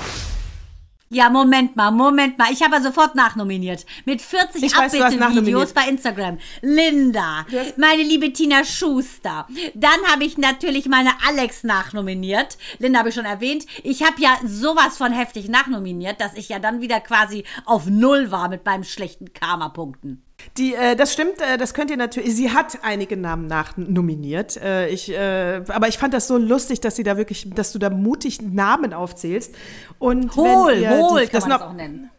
[1.12, 2.50] Ja, Moment mal, Moment mal.
[2.50, 3.84] Ich habe ja sofort nachnominiert.
[4.06, 6.38] Mit 40 Ich weiß, Abbitte-Videos bei Instagram.
[6.62, 7.44] Linda,
[7.76, 9.46] meine liebe Tina Schuster.
[9.74, 12.56] Dann habe ich natürlich meine Alex nachnominiert.
[12.78, 13.66] Linda habe ich schon erwähnt.
[13.82, 18.30] Ich habe ja sowas von heftig nachnominiert, dass ich ja dann wieder quasi auf Null
[18.30, 20.22] war mit meinen schlechten Karma-Punkten.
[20.58, 22.34] Die, äh, das stimmt, äh, das könnt ihr natürlich.
[22.34, 24.56] Sie hat einige Namen nachnominiert.
[24.56, 27.78] Äh, ich, äh, aber ich fand das so lustig, dass sie da wirklich, dass du
[27.78, 29.54] da mutig Namen aufzählst.
[29.98, 32.10] Und Hohl, wenn ihr hohl die, kann das man das noch, auch nennen.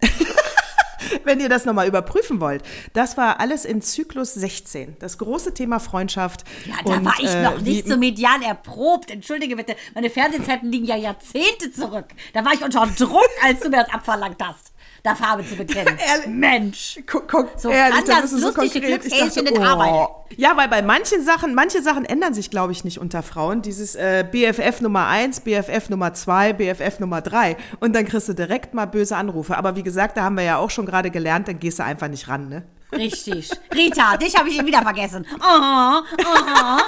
[1.24, 4.96] wenn ihr das nochmal überprüfen wollt, das war alles in Zyklus 16.
[4.98, 6.44] Das große Thema Freundschaft.
[6.66, 9.10] Ja, da Und, war ich äh, noch wie- nicht so medial erprobt.
[9.10, 12.06] Entschuldige bitte, meine Fernsehzeiten liegen ja Jahrzehnte zurück.
[12.34, 14.72] Da war ich unter Druck, als du mir das abverlangt hast,
[15.06, 15.96] da Farbe zu bekennen.
[16.06, 16.26] Ehrlich?
[16.26, 16.98] Mensch.
[17.06, 19.94] Guck, guck, So ehrlich, kann da das so lustige nicht arbeiten.
[19.94, 20.24] oh.
[20.36, 23.62] Ja, weil bei manchen Sachen, manche Sachen ändern sich, glaube ich, nicht unter Frauen.
[23.62, 28.32] Dieses äh, BFF Nummer 1, BFF Nummer 2, BFF Nummer 3 und dann kriegst du
[28.34, 29.56] direkt mal böse Anrufe.
[29.56, 32.08] Aber wie gesagt, da haben wir ja auch schon gerade gelernt, dann gehst du einfach
[32.08, 32.64] nicht ran, ne?
[32.92, 33.50] Richtig.
[33.74, 35.26] Rita, dich habe ich wieder vergessen.
[35.40, 36.78] Aha, aha.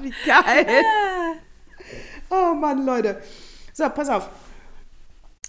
[0.00, 0.66] Wie geil.
[2.30, 3.22] Oh Mann, Leute.
[3.72, 4.28] So, pass auf.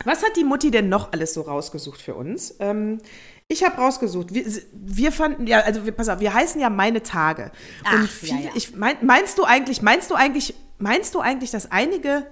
[0.03, 2.55] Was hat die Mutti denn noch alles so rausgesucht für uns?
[2.59, 2.99] Ähm,
[3.47, 7.03] ich habe rausgesucht, wir, wir fanden, ja, also wir, pass auf, wir heißen ja meine
[7.03, 7.51] Tage.
[7.83, 8.51] Ach, Und ja, viel, ja.
[8.55, 12.25] Ich, mein, meinst du eigentlich, meinst du eigentlich, meinst du eigentlich, dass einige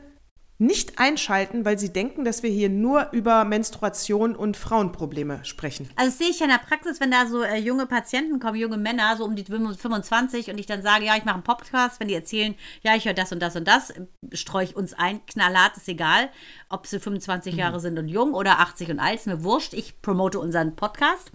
[0.64, 5.90] nicht einschalten, weil sie denken, dass wir hier nur über Menstruation und Frauenprobleme sprechen.
[5.96, 8.56] Also das sehe ich ja in der Praxis, wenn da so äh, junge Patienten kommen,
[8.56, 12.00] junge Männer, so um die 25 und ich dann sage, ja, ich mache einen Podcast,
[12.00, 13.94] wenn die erzählen, ja, ich höre das und das und das,
[14.32, 16.30] streue ich uns ein, knallhart, ist egal,
[16.70, 20.02] ob sie 25 Jahre sind und jung oder 80 und alt, ist mir wurscht, ich
[20.02, 21.32] promote unseren Podcast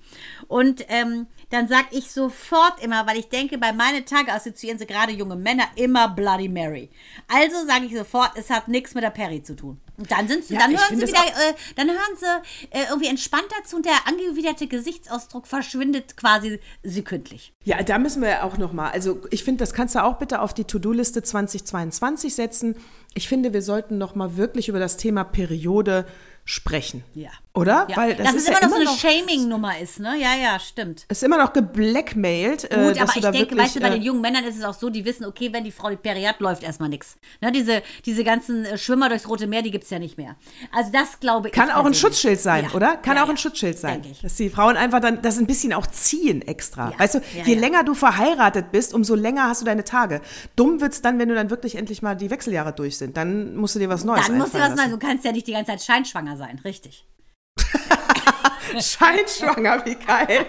[0.48, 4.86] und ähm, dann sage ich sofort immer, weil ich denke, bei meinen Tage assoziieren sie
[4.86, 6.90] gerade junge Männer immer Bloody Mary.
[7.26, 9.80] Also sage ich sofort, es hat nichts mit der Perry zu tun.
[9.96, 12.26] Und dann sind sie, Ja, dann hören sie wieder, äh, dann hören sie
[12.70, 17.52] äh, irgendwie entspannter zu und der angewiderte Gesichtsausdruck verschwindet quasi sekündlich.
[17.64, 18.90] Ja, da müssen wir auch noch mal.
[18.90, 22.76] Also ich finde, das kannst du auch bitte auf die To-Do-Liste 2022 setzen.
[23.14, 26.06] Ich finde, wir sollten noch mal wirklich über das Thema Periode
[26.50, 27.04] sprechen.
[27.14, 27.28] Ja.
[27.52, 27.86] Oder?
[27.90, 27.96] Ja.
[27.98, 30.16] Weil das, Dass ist es ja immer noch so immer eine noch, Shaming-Nummer ist, ne?
[30.18, 31.04] Ja, ja, stimmt.
[31.08, 32.64] ist immer noch geblackmailt.
[32.70, 34.56] äh, Gut, dass aber ich denke, wirklich, weißt du, bei äh, den jungen Männern ist
[34.56, 37.16] es auch so, die wissen, okay, wenn die Frau die Peri hat, läuft erstmal nichts.
[37.42, 40.36] Ne, diese, diese ganzen äh, Schwimmer durchs Rote Meer, die gibt es ja nicht mehr.
[40.72, 41.54] Also das glaube ich.
[41.54, 41.92] Kann auch ein.
[41.92, 42.74] Schutzschild sein, Ja.
[42.74, 42.96] oder?
[42.96, 43.32] Kann Ja, auch ja.
[43.34, 43.94] ein Schutzschild sein.
[44.00, 44.20] Denke ich.
[44.22, 46.92] Dass die Frauen einfach dann das ein bisschen auch ziehen extra.
[46.92, 46.98] Ja.
[46.98, 47.60] Weißt du, Ja, je ja.
[47.60, 50.22] länger du verheiratet bist, umso länger hast du deine Tage.
[50.56, 53.16] Dumm wird's dann, wenn du dann wirklich endlich mal die Wechseljahre durch sind.
[53.18, 54.92] Dann musst du dir was Neues Dann musst du was machen.
[54.92, 57.06] Du kannst ja nicht die ganze Zeit scheinschwanger sein, richtig.
[58.80, 60.46] Scheinschwanger, wie geil.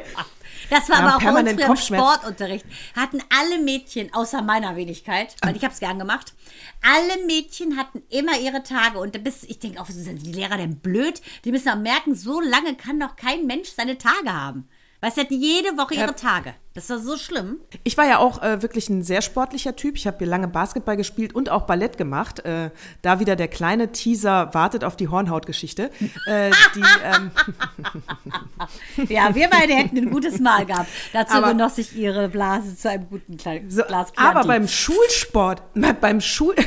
[0.69, 1.77] Das war Ja, aber auch bei uns im.
[1.77, 2.65] Sportunterricht.
[2.95, 6.33] Hatten alle Mädchen, außer meiner Wenigkeit, weil ich habe es gern gemacht,
[6.81, 8.99] alle Mädchen hatten immer ihre Tage.
[8.99, 11.21] Und bis, ich denke auch, sind die Lehrer denn blöd?
[11.43, 14.69] Die müssen auch merken, so lange kann doch kein Mensch seine Tage haben.
[15.01, 16.53] Weißt du, hatten jede Woche ihre Tage.
[16.73, 17.57] Das war so schlimm.
[17.83, 19.95] Ich war ja auch äh, wirklich ein sehr sportlicher Typ.
[19.95, 22.39] Ich habe hier lange Basketball gespielt und auch Ballett gemacht.
[22.45, 22.69] Äh,
[23.01, 25.89] da wieder der kleine Teaser wartet auf die Hornhautgeschichte.
[26.27, 27.31] Äh, die, ähm,
[29.09, 30.89] Ja, wir beide hätten ein gutes Mahl gehabt.
[31.13, 35.61] Dazu Aber- genoss ich ihre Blase zu einem guten Kle so, Glas aber beim Schulsport,
[36.01, 36.55] beim Schul...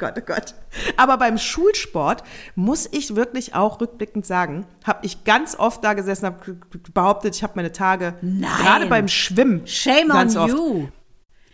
[0.00, 0.54] Gott, oh Gott.
[0.96, 2.24] Aber beim Schulsport
[2.56, 6.56] muss ich wirklich auch rückblickend sagen, habe ich ganz oft da gesessen, habe
[6.92, 8.50] behauptet, ich habe meine Tage, Nein.
[8.60, 10.52] gerade beim Schwimmen, Shame ganz on oft.
[10.52, 10.88] you.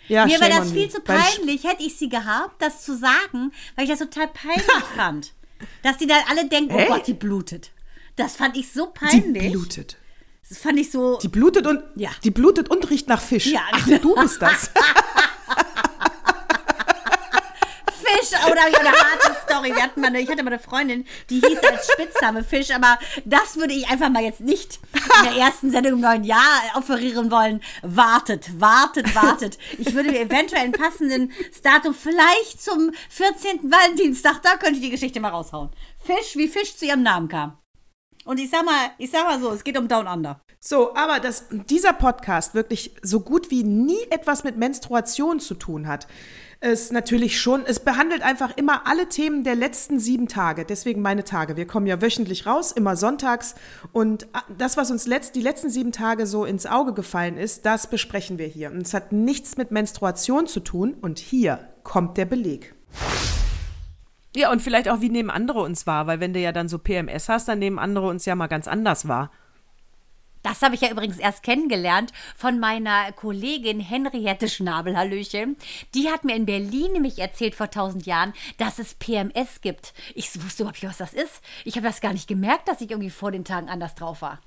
[0.09, 0.89] Ja, Mir wäre shame das viel you.
[0.89, 4.65] zu peinlich, hätte ich sie gehabt, das zu sagen, weil ich das total peinlich
[4.97, 5.35] fand.
[5.83, 6.87] Dass die dann alle denken, oh Hey.
[6.89, 7.73] Gott, die blutet.
[8.15, 9.53] Das fand ich so Die peinlich.
[9.53, 9.97] blutet.
[10.49, 11.19] Das fand ich so.
[11.19, 12.11] Die blutet und Ja.
[12.23, 13.47] die blutet und riecht nach Fisch.
[13.47, 13.61] Ja.
[13.73, 14.71] Ach, du bist das.
[18.27, 19.75] Fisch, oh, da habe ich eine harte Story.
[19.75, 22.99] Wir hatten mal eine, ich hatte mal eine Freundin, die hieß als Spitzname Fisch, aber
[23.25, 27.31] das würde ich einfach mal jetzt nicht in der ersten Sendung im neuen Jahr offerieren
[27.31, 27.63] wollen.
[27.83, 29.59] Wartet, wartet, wartet.
[29.79, 33.71] Ich würde mir eventuell einen passenden Datum, vielleicht zum 14.
[33.71, 35.71] Valentinstag, da könnte ich die Geschichte mal raushauen.
[35.99, 37.59] Fisch, wie Fisch zu ihrem Namen kam.
[38.25, 40.41] Und ich sag mal, ich sag mal so, es geht um Down Under.
[40.59, 45.87] So, aber dass dieser Podcast wirklich so gut wie nie etwas mit Menstruation zu tun
[45.87, 46.09] hat,
[46.61, 50.65] ist natürlich schon, es behandelt einfach immer alle Themen der letzten sieben Tage.
[50.65, 51.57] Deswegen meine Tage.
[51.57, 53.55] Wir kommen ja wöchentlich raus, immer sonntags.
[53.93, 57.89] Und das, was uns letzt, die letzten sieben Tage so ins Auge gefallen ist, das
[57.89, 58.71] besprechen wir hier.
[58.71, 60.95] Und es hat nichts mit Menstruation zu tun.
[61.01, 62.75] Und hier kommt der Beleg.
[64.35, 66.79] Ja, und vielleicht auch, wie nehmen andere uns wahr, weil wenn du ja dann so
[66.79, 69.31] PMS hast, dann nehmen andere uns ja mal ganz anders wahr.
[70.47, 75.57] Das habe ich ja übrigens erst kennengelernt von meiner Kollegin Henriette Schnabel, Hallöchen.
[75.93, 79.93] Die hat mir in Berlin nämlich erzählt vor tausend Jahren, dass es PMS gibt.
[80.15, 81.41] Ich wusste überhaupt nicht, was das ist.
[81.65, 84.41] Ich habe das gar nicht gemerkt, dass ich irgendwie vor den Tagen anders drauf war.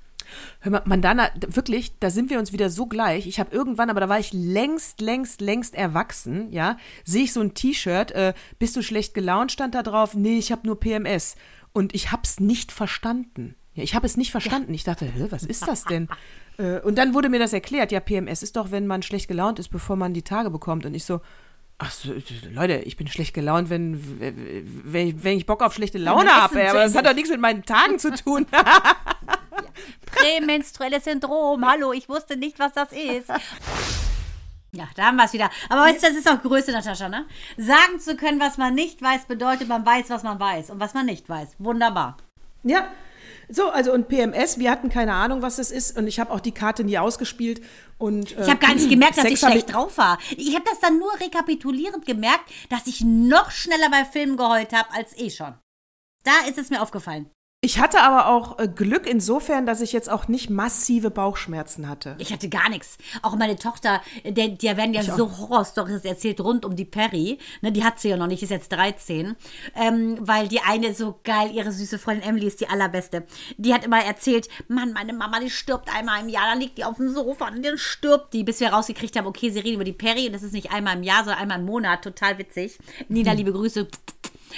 [0.60, 3.26] Hör mal, Mandana, wirklich, da sind wir uns wieder so gleich.
[3.26, 7.42] Ich habe irgendwann, aber da war ich längst, längst, längst erwachsen, ja, sehe ich so
[7.42, 11.36] ein T-Shirt, äh, bist du schlecht gelaunt, stand da drauf, nee, ich habe nur PMS.
[11.74, 13.54] Und ich hab's nicht verstanden.
[13.74, 14.74] Ja, ich habe es nicht verstanden.
[14.74, 16.08] Ich dachte, was ist das denn?
[16.58, 19.58] Äh, und dann wurde mir das erklärt, ja, PMS ist doch, wenn man schlecht gelaunt
[19.58, 20.84] ist, bevor man die Tage bekommt.
[20.86, 21.20] Und ich so,
[21.78, 22.12] ach so,
[22.50, 24.20] Leute, ich bin schlecht gelaunt, wenn,
[24.84, 26.68] wenn, wenn ich Bock auf schlechte Laune habe.
[26.68, 28.46] Aber das hat doch nichts mit meinen Tagen zu tun.
[30.06, 31.64] Prämenstruelles Syndrom.
[31.64, 33.28] Hallo, ich wusste nicht, was das ist.
[34.72, 35.50] Ja, da haben wir es wieder.
[35.68, 37.26] Aber weißt du, das ist auch Größe, Natascha, ne?
[37.56, 40.70] Sagen zu können, was man nicht weiß, bedeutet, man weiß, was man weiß.
[40.70, 41.56] Und was man nicht weiß.
[41.58, 42.16] Wunderbar.
[42.62, 42.88] Ja.
[43.52, 46.40] So, also und PMS, wir hatten keine Ahnung, was das ist und ich habe auch
[46.40, 47.60] die Karte nie ausgespielt
[47.98, 50.18] und äh, Ich habe gar nicht gemerkt, dass Sex ich schlecht drauf war.
[50.36, 54.88] Ich habe das dann nur rekapitulierend gemerkt, dass ich noch schneller bei Filmen geheult habe
[54.94, 55.54] als eh schon.
[56.22, 57.30] Da ist es mir aufgefallen.
[57.62, 62.16] Ich hatte aber auch äh, Glück insofern, dass ich jetzt auch nicht massive Bauchschmerzen hatte.
[62.18, 62.96] Ich hatte gar nichts.
[63.20, 67.36] Auch meine Tochter, der, der werden ja so Horrorstories erzählt rund um die Perry.
[67.60, 69.36] Ne, die hat sie ja noch nicht, ist jetzt 13.
[69.74, 73.26] Ähm, weil die eine so geil, ihre süße Freundin Emily ist die allerbeste.
[73.58, 76.46] Die hat immer erzählt, Mann, meine Mama, die stirbt einmal im Jahr.
[76.50, 78.42] Dann liegt die auf dem Sofa und dann stirbt die.
[78.42, 80.96] Bis wir rausgekriegt haben, okay, sie reden über die Perry und das ist nicht einmal
[80.96, 82.04] im Jahr, sondern einmal im Monat.
[82.04, 82.78] Total witzig.
[83.10, 83.86] Nina, liebe Grüße.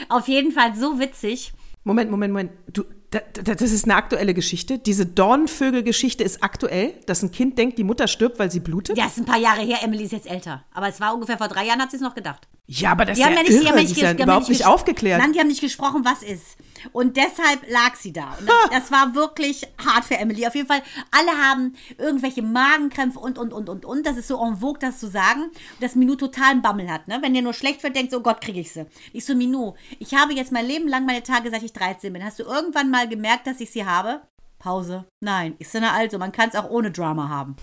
[0.08, 1.52] Auf jeden Fall so witzig.
[1.84, 2.52] Moment, Moment, Moment.
[2.72, 4.78] Du, da, da, das ist eine aktuelle Geschichte.
[4.78, 8.96] Diese Dornvögel-Geschichte ist aktuell, dass ein Kind denkt, die Mutter stirbt, weil sie blutet.
[8.96, 9.78] Ja, ist ein paar Jahre her.
[9.82, 10.64] Emily ist jetzt älter.
[10.72, 12.48] Aber es war ungefähr vor drei Jahren, hat sie es noch gedacht.
[12.74, 13.68] Ja, aber das Die ist haben ja, ja nicht, die irre.
[13.68, 15.20] haben ja die nicht, ist ja ges- die haben überhaupt nicht nicht aufgeklärt.
[15.20, 16.56] Nein, die haben nicht gesprochen, was ist.
[16.92, 18.36] Und deshalb lag sie da.
[18.40, 20.46] Und das, war wirklich hart für Emily.
[20.46, 20.82] Auf jeden Fall,
[21.12, 24.06] alle haben irgendwelche Magenkrämpfe und, und, und, und, und.
[24.06, 25.50] Das ist so en vogue, das zu sagen.
[25.80, 27.06] Dass Minou total einen Bammel hat.
[27.08, 27.18] Ne?
[27.20, 28.86] Wenn dir nur schlecht wird, denkst du, oh Gott, kriege ich sie.
[29.12, 32.24] Ich so, Minou, ich habe jetzt mein Leben lang meine Tage, seit ich 13 bin.
[32.24, 34.22] Hast du irgendwann mal gemerkt, dass ich sie habe?
[34.58, 35.04] Pause.
[35.20, 35.54] Nein.
[35.58, 37.56] Ich na also, man kann es auch ohne Drama haben.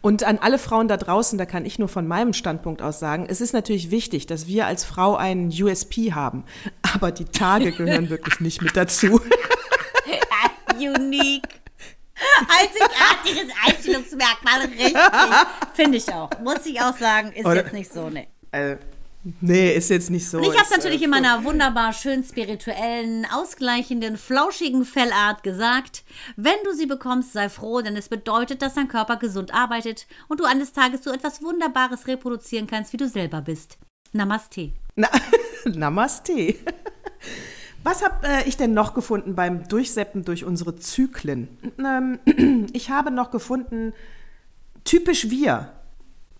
[0.00, 3.26] Und an alle Frauen da draußen, da kann ich nur von meinem Standpunkt aus sagen,
[3.28, 6.44] es ist natürlich wichtig, dass wir als Frau einen USP haben.
[6.94, 9.20] Aber die Tage gehören wirklich nicht mit dazu.
[10.76, 11.48] Unique.
[12.48, 14.96] Einzigartiges Einstellungsmerkmal, richtig.
[15.74, 16.30] Finde ich auch.
[16.42, 18.26] Muss ich auch sagen, ist Oder- jetzt nicht so, ne.
[18.52, 18.76] äh,
[19.40, 20.38] nee, ist jetzt nicht so.
[20.38, 26.04] Und ich habe Ist, natürlich äh, in meiner wunderbar schön spirituellen, ausgleichenden, flauschigen Fellart gesagt,
[26.36, 30.40] wenn du sie bekommst, sei froh, denn es bedeutet, dass dein Körper gesund arbeitet und
[30.40, 33.78] du eines Tages so etwas Wunderbares reproduzieren kannst, wie du selber bist.
[34.12, 34.72] Namaste.
[34.96, 35.08] Na,
[35.64, 36.54] Namaste.
[37.84, 41.48] Was habe äh, ich denn noch gefunden beim Durchseppen durch unsere Zyklen?
[41.78, 43.92] Ähm, ich habe noch gefunden,
[44.84, 45.72] typisch wir.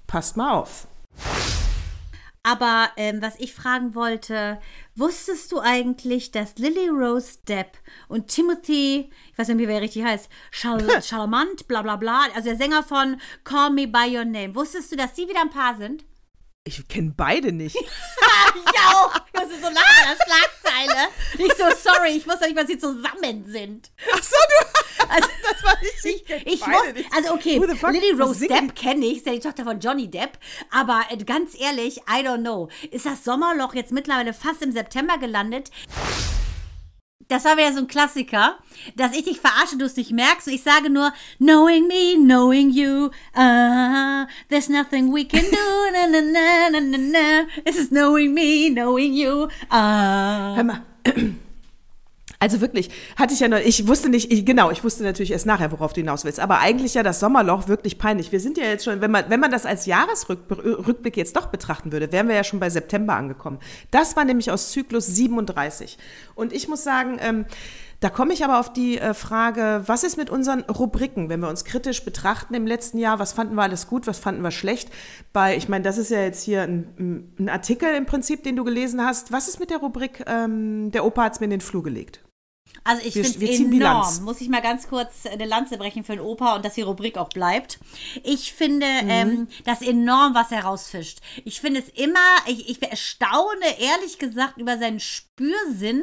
[0.06, 0.86] Passt mal auf.
[2.44, 4.60] Aber ähm, was ich fragen wollte,
[4.96, 7.78] wusstest du eigentlich, dass Lily Rose Depp
[8.08, 12.48] und Timothy, ich weiß nicht, wie wer richtig heißt, Chal Charmant, bla bla bla, also
[12.48, 15.76] der Sänger von Call Me By Your Name, wusstest du, dass die wieder ein Paar
[15.76, 16.04] sind?
[16.64, 17.74] Ich kenne beide nicht.
[17.76, 19.12] ich auch!
[19.32, 21.08] Das ist so lange in der Schlagzeile.
[21.38, 23.90] Ich so, sorry, ich wusste nicht, was sie zusammen sind.
[24.12, 24.66] Ach so, du.
[25.08, 26.04] Also, Das war nicht.
[26.04, 27.12] ich, ich beide wusste, nicht.
[27.14, 27.58] also okay?
[27.58, 30.38] Lily Rose Depp kenne ich, ist ja die Tochter von Johnny Depp,
[30.70, 32.68] aber äh, ganz ehrlich, I don't know.
[32.90, 35.70] Ist das Sommerloch jetzt mittlerweile fast im September gelandet?
[37.28, 38.58] Das war wieder so ein Klassiker,
[38.96, 40.48] dass ich dich verarsche, du es nicht merkst.
[40.48, 46.06] Und ich sage nur, knowing me, knowing you, ah, there's nothing we can do, na
[46.06, 47.46] na na na na na.
[47.64, 50.54] Es ist knowing me, knowing you, ah.
[50.56, 50.82] Hör mal.
[52.42, 55.46] Also wirklich, hatte ich ja noch, ich wusste nicht, ich, genau, ich wusste natürlich erst
[55.46, 58.32] nachher, worauf du hinaus willst, aber eigentlich ja das Sommerloch wirklich peinlich.
[58.32, 61.92] Wir sind ja jetzt schon, wenn man, wenn man das als Jahresrückblick jetzt doch betrachten
[61.92, 63.60] würde, wären wir ja schon bei September angekommen.
[63.92, 65.98] Das war nämlich aus Zyklus 37.
[66.34, 67.44] Und ich muss sagen, ähm,
[68.02, 71.48] da komme ich aber auf die äh, Frage, was ist mit unseren Rubriken, wenn wir
[71.48, 73.20] uns kritisch betrachten im letzten Jahr?
[73.20, 74.90] Was fanden wir alles gut, was fanden wir schlecht?
[75.32, 78.64] Bei, ich meine, das ist ja jetzt hier ein, ein Artikel im Prinzip, den du
[78.64, 79.30] gelesen hast.
[79.30, 82.24] Was ist mit der Rubrik, ähm, der Opa hat's mir in den Flur gelegt?
[82.84, 84.24] Also ich finde es enorm.
[84.24, 87.16] Muss ich mal ganz kurz eine Lanze brechen für den Opa und dass die Rubrik
[87.16, 87.78] auch bleibt.
[88.24, 89.08] Ich finde Mhm.
[89.10, 91.18] ähm, das enorm, was er rausfischt.
[91.44, 96.02] Ich finde es immer, ich, ich erstaune ehrlich gesagt über seinen Spürsinn,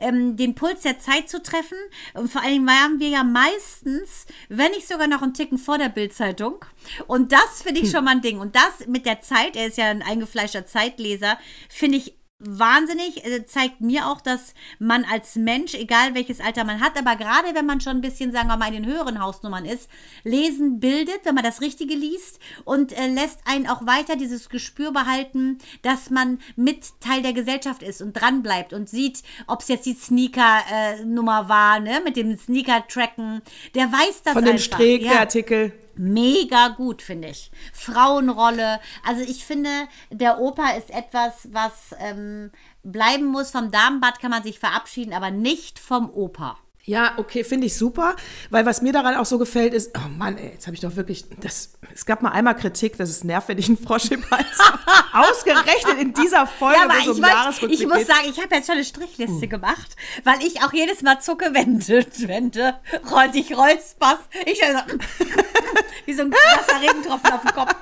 [0.00, 1.78] ähm, den Puls der Zeit zu treffen.
[2.14, 5.88] Und vor allem waren wir ja meistens, wenn nicht sogar noch einen Ticken vor der
[5.88, 6.64] Bildzeitung.
[7.06, 7.86] Und das finde Hm.
[7.86, 8.38] ich schon mal ein Ding.
[8.38, 11.38] Und das mit der Zeit, er ist ja ein eingefleischter Zeitleser,
[11.70, 16.80] finde ich wahnsinnig, äh, zeigt mir auch, dass man als Mensch, egal welches Alter man
[16.80, 19.64] hat, aber gerade wenn man schon ein bisschen, sagen wir mal, in den höheren Hausnummern
[19.64, 19.88] ist,
[20.22, 24.92] lesen bildet, wenn man das Richtige liest und äh, lässt einen auch weiter dieses Gespür
[24.92, 29.68] behalten, dass man mit Teil der Gesellschaft ist und dran bleibt und sieht, ob es
[29.68, 33.42] jetzt die Sneaker-Nummer war, ne, mit dem Sneaker-Tracken.
[33.74, 34.76] Der weiß das Von dem einfach.
[34.76, 35.72] Streeck, ja der Artikel.
[35.98, 37.50] Mega gut, finde ich.
[37.72, 38.80] Frauenrolle.
[39.04, 39.70] Also ich finde,
[40.10, 42.50] der Opa ist etwas, was ähm,
[42.82, 43.50] bleiben muss.
[43.50, 46.58] Vom Damenbad kann man sich verabschieden, aber nicht vom Opa.
[46.88, 48.16] Ja, okay, finde ich super,
[48.48, 50.96] weil was mir daran auch so gefällt ist, oh Mann, ey, jetzt habe ich doch
[50.96, 54.24] wirklich, das, es gab mal einmal Kritik, dass es nervt, wenn ich einen Frosch im
[54.30, 54.78] Hals habe.
[55.28, 58.66] Ausgerechnet in dieser Folge, Ja, aber ich, um wollt- ich muss sagen, ich habe jetzt
[58.68, 62.74] schon eine Strichliste gemacht, weil ich auch jedes Mal zucke, wenn du, wenn du
[63.10, 64.22] roll, dich räusperst.
[64.46, 64.94] Ich höre so,
[66.06, 67.74] wie so ein nasser Regentropfen auf dem Kopf.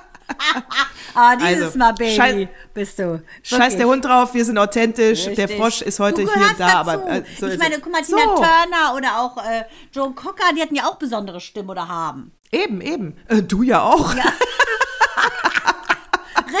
[1.13, 3.21] Aber dieses Also, Mal, Baby, scheiß- bist du.
[3.43, 3.77] Scheiß wirklich.
[3.77, 5.57] der Hund drauf, wir sind authentisch, der Richtig.
[5.57, 7.01] Frosch ist heute hier gehörst da, dazu.
[7.01, 10.53] aber äh, so ich meine, guck mal, Tina so, Turner oder auch äh, Joe Cocker,
[10.55, 12.31] die hatten ja auch besondere Stimmen oder haben.
[12.51, 13.17] eben, eben.
[13.27, 14.13] Äh, du ja auch.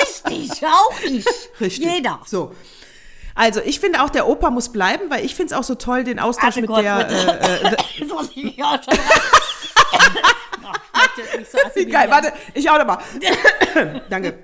[0.01, 1.25] Richtig, auch ich.
[1.61, 1.85] Richtig.
[1.85, 2.19] Jeder.
[2.25, 2.53] So.
[3.35, 6.03] Also, ich finde auch, der Opa muss bleiben, weil ich finde es auch so toll,
[6.03, 7.09] den Austausch Warte mit kurz, der.
[7.09, 7.77] Äh, äh,
[11.17, 12.99] Nicht so geil, warte, ich auch nochmal.
[14.09, 14.37] Danke.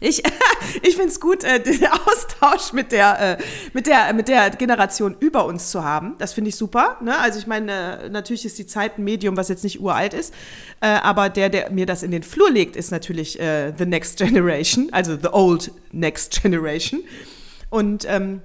[0.00, 0.22] Ich,
[0.82, 5.14] ich finde es gut, äh, den Austausch mit der, äh, mit, der, mit der Generation
[5.20, 6.16] über uns zu haben.
[6.18, 6.96] Das finde ich super.
[7.00, 7.16] Ne?
[7.18, 10.34] Also ich meine, äh, natürlich ist die Zeit ein Medium, was jetzt nicht uralt ist.
[10.80, 14.18] Äh, aber der, der mir das in den Flur legt, ist natürlich äh, The Next
[14.18, 17.02] Generation, also The Old Next Generation.
[17.68, 18.40] Und ähm,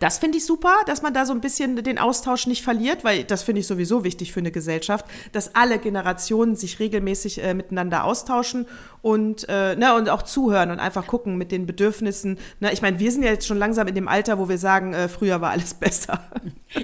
[0.00, 3.24] das finde ich super, dass man da so ein bisschen den Austausch nicht verliert, weil
[3.24, 8.04] das finde ich sowieso wichtig für eine Gesellschaft, dass alle Generationen sich regelmäßig äh, miteinander
[8.04, 8.66] austauschen
[9.02, 12.38] und, äh, ne, und auch zuhören und einfach gucken mit den Bedürfnissen.
[12.60, 14.94] Ne, ich meine, wir sind ja jetzt schon langsam in dem Alter, wo wir sagen,
[14.94, 16.20] äh, früher war alles besser.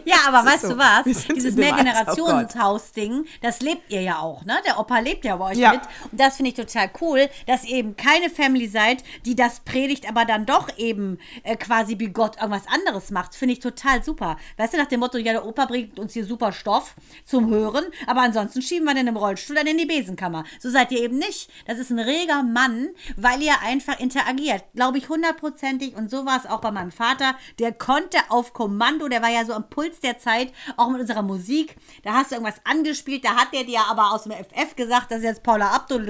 [0.04, 0.68] Ja, aber weißt so.
[0.70, 1.04] du was?
[1.04, 4.56] Dieses oh Mehrgenerationshaus-Ding, das lebt ihr ja auch, ne?
[4.66, 5.72] Der Opa lebt ja bei euch Ja.
[5.72, 5.80] mit.
[6.10, 10.08] Und das finde ich total cool, dass ihr eben keine Family seid, die das predigt,
[10.08, 13.34] aber dann doch eben äh, quasi wie Gott irgendwas anderes macht.
[13.36, 14.36] Finde ich total super.
[14.56, 17.84] Weißt du, nach dem Motto, ja, der Opa bringt uns hier super Stoff zum Hören,
[18.06, 20.44] aber ansonsten schieben wir den im Rollstuhl dann in die Besenkammer.
[20.58, 21.48] So seid ihr eben nicht.
[21.66, 24.64] Das ist ein reger Mann, weil ihr einfach interagiert.
[24.74, 25.94] Glaube ich hundertprozentig.
[25.94, 27.34] Und so war es auch bei meinem Vater.
[27.58, 31.22] Der konnte auf Kommando, der war ja so am Puls der Zeit, auch mit unserer
[31.22, 31.76] Musik.
[32.02, 35.18] Da hast du irgendwas angespielt, da hat der dir aber aus dem FF gesagt, das
[35.18, 36.06] ist jetzt Paula Abdul,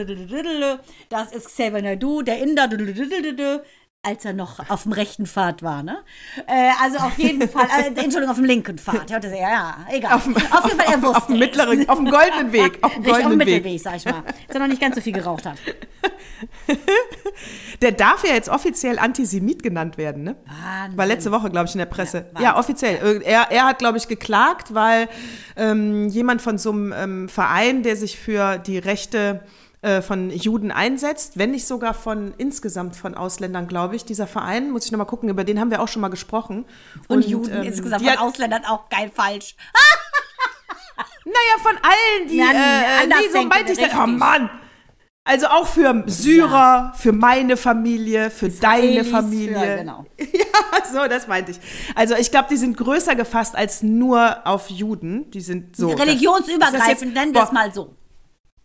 [1.09, 2.69] das ist Xavier Naidu, der Inder,
[4.03, 5.99] als er noch auf dem rechten Pfad war, ne?
[6.47, 9.11] Äh, also auf jeden Fall, äh, Entschuldigung, auf dem linken Pfad.
[9.11, 10.15] Ja, das, ja, egal.
[10.15, 12.79] Auf, dem- jeden Fall, er wusste auf dem mittleren, auf dem goldenen Weg.
[12.83, 13.55] Auf dem Richtig, auf dem goldenen Weg.
[13.65, 14.23] Mittelweg, sag ich mal.
[14.47, 15.57] Dass er noch nicht ganz so viel geraucht hat.
[17.83, 20.37] Der darf ja jetzt offiziell Antisemit genannt werden, ne?
[20.47, 20.99] Wahnsinn.
[20.99, 22.27] War letzte Woche, glaube ich, in der Presse.
[22.37, 23.23] Ja, Ja, offiziell.
[23.25, 25.09] Er, er hat, glaube ich, geklagt, weil
[25.57, 29.41] ähm, jemand von so einem ähm, Verein, der sich für die Rechte
[30.03, 34.05] von Juden einsetzt, wenn nicht sogar von insgesamt von Ausländern, glaube ich.
[34.05, 36.65] Dieser Verein, muss ich nochmal gucken, über den haben wir auch schon mal gesprochen.
[37.07, 39.55] Und, Juden ähm, insgesamt die von Ausländern auch geil falsch.
[41.25, 43.91] Naja, von allen, die, Ja, äh, anders nee, so denken, meinte ich das.
[43.95, 44.07] Oh.
[44.07, 44.51] Mann!
[45.25, 49.53] Also auch für Syrer, für meine Familie, für deine Israelis, Familie.
[49.53, 50.07] ja, genau.
[50.19, 51.61] Ja, so, das meinte ich.
[51.95, 55.31] Also ich glaube, die sind größer gefasst als nur auf Juden.
[55.31, 55.91] Die sind so.
[55.91, 57.95] Ist das Religionsübergreifend, jetzt- nennen wir es mal so.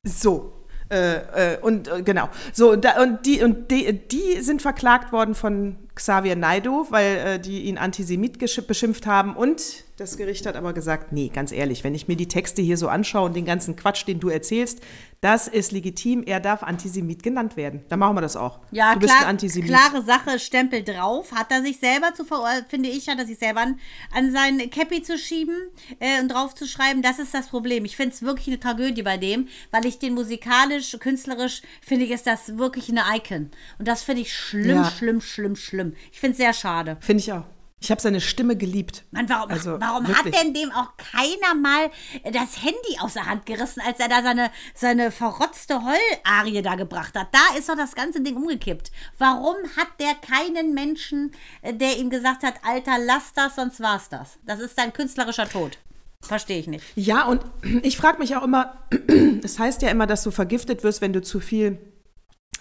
[0.05, 0.53] So.
[0.93, 2.29] Äh, äh, und äh, genau.
[2.53, 7.17] So, und, da, und, die, und die, die sind verklagt worden von Xavier Naidu, weil
[7.17, 9.35] äh, die ihn Antisemit beschimpft haben.
[9.35, 9.61] Und
[10.03, 12.89] das Gericht hat aber gesagt, nee, ganz ehrlich, wenn ich mir die Texte hier so
[12.89, 14.81] anschaue und den ganzen Quatsch, den du erzählst,
[15.21, 16.23] das ist legitim.
[16.23, 17.85] Er darf Antisemit genannt werden.
[17.87, 18.59] Dann machen wir das auch.
[18.71, 19.69] Ja, du bist klar, ein Antisemit.
[19.69, 21.31] klare Sache, Stempel drauf.
[21.31, 23.79] Hat er sich selber zu ver finde ich, hat er sich selber an,
[24.13, 25.55] an sein Cappy zu schieben
[26.01, 27.01] äh, und drauf zu schreiben.
[27.01, 27.85] Das ist das Problem.
[27.85, 32.11] Ich finde es wirklich eine Tragödie bei dem, weil ich den musikalisch, künstlerisch, finde ich,
[32.11, 33.49] ist das wirklich eine Icon.
[33.79, 34.91] Und das finde ich schlimm, Ja.
[34.91, 35.93] schlimm, schlimm, schlimm.
[36.11, 36.97] Ich finde es sehr schade.
[36.99, 37.45] Finde ich auch.
[37.83, 39.03] Ich habe seine Stimme geliebt.
[39.11, 40.33] Mann, warum, Also, warum wirklich.
[40.33, 41.91] hat denn dem auch keiner mal
[42.31, 47.13] das Handy aus der Hand gerissen, als er da seine, seine verrotzte Heularie da gebracht
[47.19, 47.27] hat?
[47.33, 48.89] Da ist doch das ganze Ding umgekippt.
[49.17, 54.07] Warum hat der keinen Menschen, äh, der ihm gesagt hat, Alter, lass das, sonst war's
[54.07, 54.39] das?
[54.45, 55.77] Das ist dein künstlerischer Tod.
[56.21, 56.85] Verstehe ich nicht.
[56.95, 57.43] Ja, und
[57.83, 58.77] ich frage mich auch immer,
[59.43, 61.79] es heißt ja immer, dass du vergiftet wirst, wenn du zu viel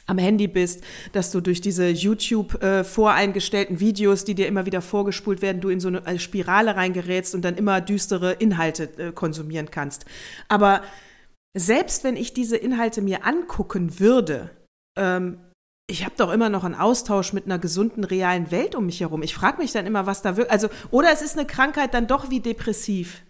[0.06, 4.82] am Handy bist, dass du durch diese YouTube äh, voreingestellten Videos, die dir immer wieder
[4.82, 9.12] vorgespult werden, du in so eine äh, Spirale reingerätst und dann immer düstere Inhalte äh,
[9.12, 10.04] konsumieren kannst.
[10.48, 10.82] Aber
[11.54, 14.50] selbst wenn ich diese Inhalte mir angucken würde,
[14.98, 15.38] ähm,
[15.88, 19.22] ich habe doch immer noch einen Austausch mit einer gesunden, realen Welt um mich herum.
[19.22, 22.06] Ich frage mich dann immer, was da wirklich, also, oder es ist eine Krankheit dann
[22.06, 23.22] doch wie depressiv.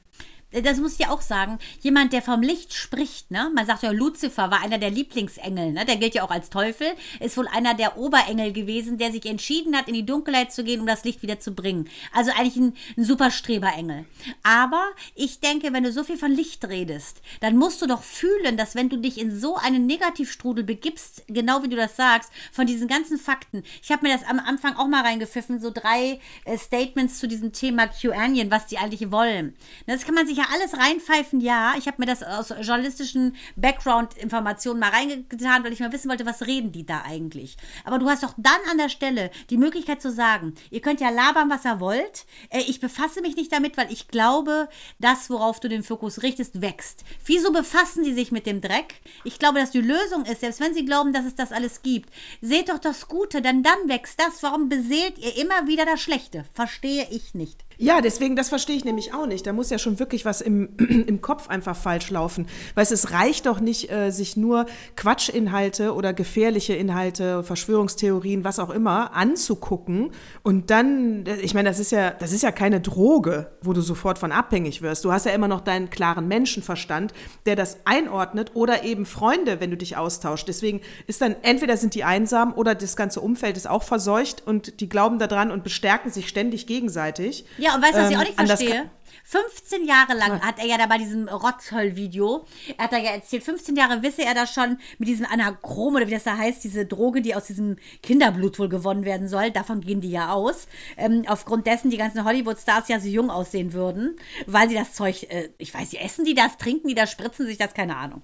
[0.61, 3.51] Das muss ich ja auch sagen, jemand, der vom Licht spricht, ne?
[3.55, 5.85] Man sagt ja, Luzifer war einer der Lieblingsengel, ne?
[5.87, 6.89] Der gilt ja auch als Teufel,
[7.21, 10.81] ist wohl einer der Oberengel gewesen, der sich entschieden hat, in die Dunkelheit zu gehen,
[10.81, 11.89] um das Licht wieder zu bringen.
[12.13, 14.05] Also eigentlich ein, ein super Streberengel.
[14.43, 14.85] Aber
[15.15, 18.75] ich denke, wenn du so viel von Licht redest, dann musst du doch fühlen, dass
[18.75, 22.89] wenn du dich in so einen Negativstrudel begibst, genau wie du das sagst, von diesen
[22.89, 23.63] ganzen Fakten.
[23.83, 27.53] Ich habe mir das am Anfang auch mal reingepfiffen, so drei äh, Statements zu diesem
[27.53, 29.57] Thema QAnon, was die eigentlich wollen.
[29.87, 31.75] Das kann man sich ja alles reinpfeifen, ja.
[31.79, 36.47] Ich habe mir das aus journalistischen Background-Informationen mal reingetan, weil ich mal wissen wollte, was
[36.47, 37.57] reden die da eigentlich.
[37.85, 41.11] Aber du hast doch dann an der Stelle die Möglichkeit zu sagen, ihr könnt ja
[41.11, 42.27] labern, was ihr wollt.
[42.51, 46.61] Äh, ich befasse mich nicht damit, weil ich glaube, das, worauf du den Fokus richtest,
[46.61, 47.05] wächst.
[47.25, 49.01] Wieso befassen sie sich mit dem Dreck?
[49.25, 52.11] Ich glaube, dass die Lösung ist, selbst wenn sie glauben, dass es das alles gibt,
[52.41, 54.43] seht doch das Gute, denn dann wächst das.
[54.43, 56.45] Warum beseelt ihr immer wieder das Schlechte?
[56.55, 57.65] Verstehe ich nicht.
[57.79, 59.47] Ja, deswegen, das verstehe ich nämlich auch nicht.
[59.47, 62.47] Da muss ja schon wirklich was im, im Kopf einfach falsch laufen.
[62.75, 64.67] Weißt es reicht doch nicht, äh, sich nur
[64.97, 70.11] Quatschinhalte oder gefährliche Inhalte, Verschwörungstheorien, was auch immer, anzugucken
[70.43, 73.81] und dann, äh, ich meine, das ist ja, das ist ja keine Droge, wo du
[73.81, 75.05] sofort von abhängig wirst.
[75.05, 77.13] Du hast ja immer noch deinen klaren Menschenverstand,
[77.47, 80.49] der das einordnet oder eben Freunde, wenn du dich austauscht.
[80.49, 84.81] Deswegen ist dann, entweder sind die einsam oder das ganze Umfeld ist auch verseucht und
[84.81, 87.45] die glauben daran und bestärken sich ständig gegenseitig.
[87.59, 88.91] Ja, und weißt du, was ich Ähm, auch nicht an das verstehe?
[89.25, 92.45] 15 Jahre lang hat er ja da bei diesem Rotzhöll-Video,
[92.77, 96.07] er hat da ja erzählt, 15 Jahre wisse er da schon mit diesem Anachrom oder
[96.07, 99.81] wie das da heißt, diese Droge, die aus diesem Kinderblut wohl gewonnen werden soll, davon
[99.81, 100.67] gehen die ja aus,
[100.97, 104.17] ähm, aufgrund dessen die ganzen Hollywood-Stars ja so jung aussehen würden,
[104.47, 107.47] weil sie das Zeug, äh, ich weiß nicht, essen die das, trinken die das, spritzen
[107.47, 108.23] sich das, keine Ahnung.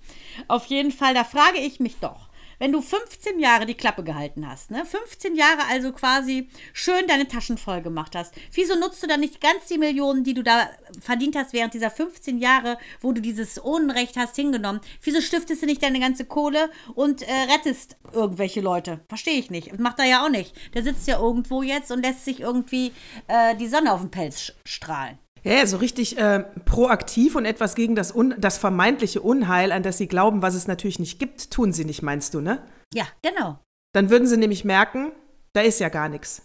[0.49, 2.28] Auf jeden Fall, da frage ich mich doch,
[2.59, 4.85] wenn du 15 Jahre die Klappe gehalten hast, ne?
[4.85, 9.41] 15 Jahre also quasi schön deine Taschen voll gemacht hast, wieso nutzt du dann nicht
[9.41, 10.69] ganz die Millionen, die du da
[11.01, 14.81] verdient hast während dieser 15 Jahre, wo du dieses Unrecht hast hingenommen?
[15.03, 19.01] Wieso stiftest du nicht deine ganze Kohle und äh, rettest irgendwelche Leute?
[19.09, 19.79] Verstehe ich nicht.
[19.79, 20.55] Macht er ja auch nicht.
[20.75, 22.93] Der sitzt ja irgendwo jetzt und lässt sich irgendwie
[23.29, 25.19] äh, die Sonne auf den Pelz strahlen.
[25.49, 29.83] Ja, ja, so richtig äh, proaktiv und etwas gegen das, Un das vermeintliche Unheil, an
[29.83, 32.63] das sie glauben, was es natürlich nicht gibt, tun sie nicht, meinst du, ne?
[32.93, 33.59] Ja, genau.
[33.95, 35.11] Dann würden sie nämlich merken,
[35.55, 36.43] da ist ja gar nichts.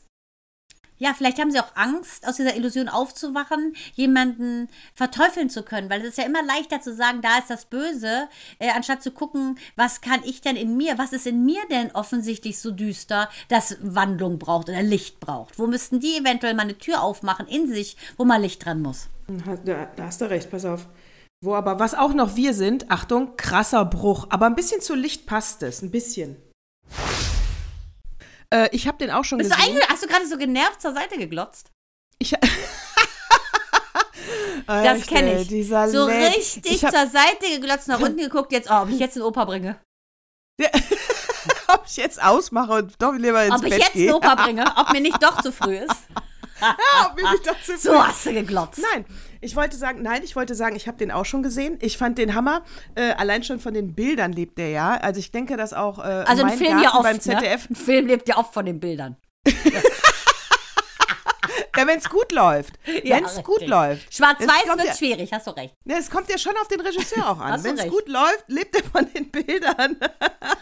[1.04, 6.00] Ja, vielleicht haben sie auch Angst, aus dieser Illusion aufzuwachen, jemanden verteufeln zu können, weil
[6.00, 9.60] es ist ja immer leichter zu sagen, da ist das Böse, äh, anstatt zu gucken,
[9.76, 13.76] was kann ich denn in mir, was ist in mir denn offensichtlich so düster, dass
[13.82, 15.60] Wandlung braucht oder Licht braucht.
[15.60, 19.10] Wo müssten die eventuell mal eine Tür aufmachen in sich, wo mal Licht dran muss?
[19.66, 20.88] Da, da hast du recht, pass auf.
[21.42, 25.26] Wo aber, was auch noch wir sind, Achtung, krasser Bruch, aber ein bisschen zu Licht
[25.26, 26.38] passt es, ein bisschen.
[28.54, 29.72] Äh, ich habe den auch schon Bist du gesehen.
[29.72, 31.72] eigentlich, hast du gerade so genervt zur Seite geglotzt?
[32.20, 32.34] Ich,
[34.66, 35.48] Das Echt, kenne ich.
[35.48, 36.38] Dieser so Leck.
[36.38, 39.46] richtig Ich zur Seite geglotzt, nach unten geguckt, jetzt, oh, ob ich jetzt einen Opa
[39.46, 39.78] bringe.
[41.68, 44.16] ob ich jetzt ausmache und doch lieber ins Ob ich Bett jetzt einen gehe.
[44.16, 45.96] Opa bringe, ob mir nicht doch zu früh ist.
[47.16, 48.82] mir nicht dazu So hast du geglotzt.
[48.94, 49.06] Nein,
[49.42, 51.78] ich wollte sagen, nein, ich wollte sagen, ich habe den auch schon gesehen.
[51.82, 52.64] Ich fand den Hammer.
[52.96, 54.92] Äh, allein schon von den Bildern lebt der ja.
[54.96, 57.70] Also ich denke, dass auch äh, Also ein mein Film Garten ja oft, beim ZDF,
[57.70, 57.76] Ne?
[57.76, 59.18] Ein Film lebt ja oft von den Bildern.
[61.76, 64.14] ja, wenn es gut läuft, Ja, wenn es gut läuft.
[64.14, 65.76] Schwarz-Weiß wird ja- schwierig, hast du recht.
[65.86, 67.64] Ja, es kommt ja schon auf den Regisseur auch an.
[67.64, 69.98] Wenn es gut läuft, lebt er von den Bildern.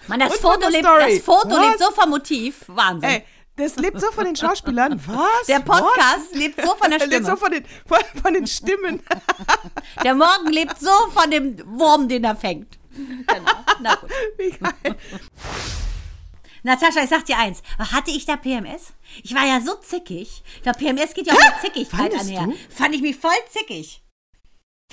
[0.07, 1.87] Mann, das Und Foto, lebt, das Foto lebt Was?
[1.87, 2.63] so vom Motiv.
[2.67, 3.09] Wahnsinn.
[3.09, 3.23] Ey,
[3.55, 4.99] das lebt so von den Schauspielern.
[5.07, 5.47] Was?
[5.47, 7.09] der Podcast lebt so von der What?
[7.09, 7.25] lebt Stimme.
[7.25, 9.03] so von den, von, von den Stimmen.
[10.03, 12.77] der Morgen lebt so von dem Wurm, den er fängt.
[12.95, 13.51] Genau.
[13.81, 14.09] Na gut.
[14.37, 14.95] Wie geil.
[16.63, 17.61] Natascha, ich sag dir eins.
[17.79, 18.93] Hatte ich da PMS?
[19.23, 20.43] Ich war ja so zickig.
[20.63, 22.45] Der PMS geht ja auch mit Zickigkeit Fandest einher.
[22.45, 22.55] du?
[22.69, 24.00] Fand ich mich voll zickig.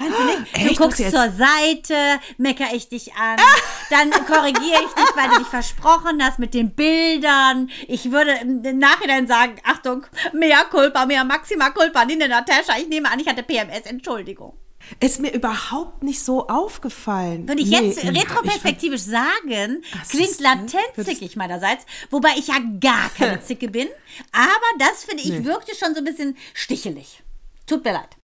[0.00, 0.54] Nicht?
[0.56, 0.70] Echt?
[0.70, 3.36] Du guckst hast zur Seite, mecker ich dich an,
[3.90, 7.70] dann korrigiere ich dich, weil du dich versprochen hast mit den Bildern.
[7.86, 13.10] Ich würde im Nachhinein sagen, Achtung, mea culpa, mea maxima culpa, Nina Natascha, ich nehme
[13.10, 14.54] an, ich hatte PMS, Entschuldigung.
[15.00, 17.46] Ist mir überhaupt nicht so aufgefallen.
[17.46, 23.40] Würde ich Nee, jetzt retroperspektivisch sagen, klingt latent zickig meinerseits, wobei ich ja gar keine
[23.44, 23.88] Zicke bin.
[24.32, 27.22] Aber das, finde ich, wirkte schon so ein bisschen stichelig.
[27.66, 28.17] Tut mir leid.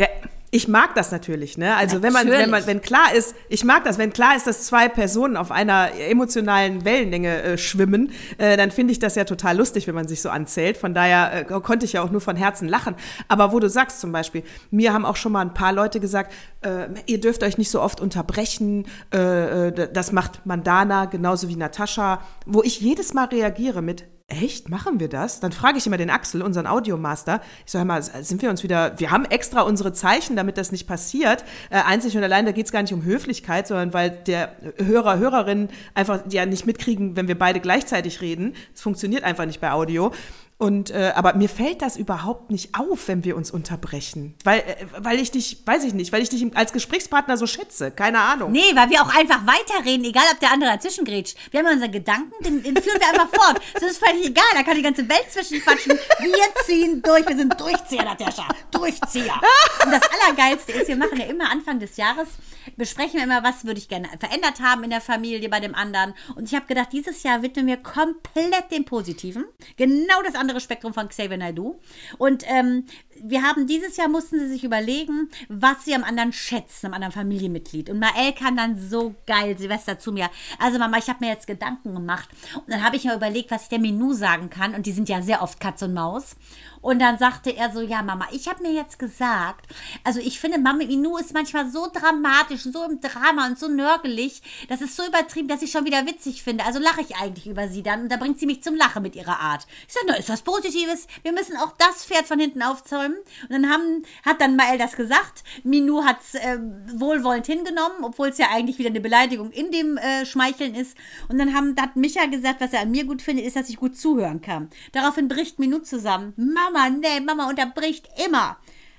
[0.00, 0.06] Ja,
[0.50, 1.76] ich mag das natürlich, ne?
[1.76, 4.64] Also wenn man, wenn man, wenn klar ist, ich mag das, wenn klar ist, dass
[4.64, 9.58] zwei Personen auf einer emotionalen Wellenlänge äh, schwimmen, äh, dann finde ich das ja total
[9.58, 10.78] lustig, wenn man sich so anzählt.
[10.78, 12.94] Von daher äh, konnte ich ja auch nur von Herzen lachen.
[13.28, 16.32] Aber wo du sagst zum Beispiel, mir haben auch schon mal ein paar Leute gesagt,
[16.62, 21.56] äh, ihr dürft euch nicht so oft unterbrechen, äh, äh, das macht Mandana genauso wie
[21.56, 24.68] Natascha, wo ich jedes Mal reagiere mit, Echt?
[24.68, 25.40] Machen wir das?
[25.40, 27.40] Dann frage ich immer den Axel, unseren Audiomaster.
[27.66, 30.86] Ich sage mal, sind wir uns wieder, wir haben extra unsere Zeichen, damit das nicht
[30.86, 31.44] passiert.
[31.68, 35.18] Äh, einzig und allein, da geht es gar nicht um Höflichkeit, sondern weil der Hörer,
[35.18, 38.54] Hörerin einfach ja nicht mitkriegen, wenn wir beide gleichzeitig reden.
[38.72, 40.12] Es funktioniert einfach nicht bei Audio.
[40.60, 44.34] Und äh, aber mir fällt das überhaupt nicht auf, wenn wir uns unterbrechen.
[44.44, 47.90] Weil, äh, weil ich dich, weiß ich nicht, weil ich dich als Gesprächspartner so schätze.
[47.90, 48.52] Keine Ahnung.
[48.52, 51.38] Nee, weil wir auch einfach weiterreden, egal ob der andere dazwischen grätscht.
[51.50, 53.58] Wir haben unseren Gedanken, den, den führen wir einfach fort.
[53.72, 55.98] Das ist völlig egal, da kann die ganze Welt zwischenquatschen.
[56.20, 58.46] Wir ziehen durch, wir sind Durchzieher, Natascha.
[58.70, 59.40] Durchzieher.
[59.82, 62.28] Und das Allergeilste ist, wir machen ja immer Anfang des Jahres,
[62.76, 66.14] besprechen wir immer, was würde ich gerne verändert haben in der Familie bei dem anderen.
[66.36, 69.44] Und ich habe gedacht, dieses Jahr widmen wir komplett dem Positiven.
[69.76, 71.80] Genau das andere Spektrum von Xavier Naidoo.
[72.18, 72.84] Und ähm,
[73.22, 77.12] wir haben dieses Jahr mussten sie sich überlegen, was sie am anderen schätzen, am anderen
[77.12, 77.90] Familienmitglied.
[77.90, 80.30] Und Mael kann dann so geil Silvester zu mir.
[80.58, 82.28] Also Mama, ich habe mir jetzt Gedanken gemacht.
[82.54, 84.74] Und dann habe ich mir überlegt, was ich der Menu sagen kann.
[84.74, 86.36] Und die sind ja sehr oft Katz und Maus.
[86.82, 89.66] Und dann sagte er so, ja Mama, ich habe mir jetzt gesagt,
[90.02, 94.42] also ich finde, Mama Minu ist manchmal so dramatisch, so im Drama und so nörgelig,
[94.68, 96.64] das ist so übertrieben, dass ich schon wieder witzig finde.
[96.64, 99.14] Also lache ich eigentlich über sie dann und da bringt sie mich zum Lachen mit
[99.14, 99.66] ihrer Art.
[99.86, 103.09] Ich sage, na, ist was Positives, wir müssen auch das Pferd von hinten aufzäumen.
[103.12, 106.58] Und dann haben, hat dann Mael das gesagt, Minu hat es äh,
[106.94, 110.96] wohlwollend hingenommen, obwohl es ja eigentlich wieder eine Beleidigung in dem äh, Schmeicheln ist.
[111.28, 113.76] Und dann haben, hat Micha gesagt, was er an mir gut findet, ist, dass ich
[113.76, 114.70] gut zuhören kann.
[114.92, 116.32] Daraufhin bricht Minu zusammen.
[116.36, 118.56] Mama, Mama, nee, Mama unterbricht immer.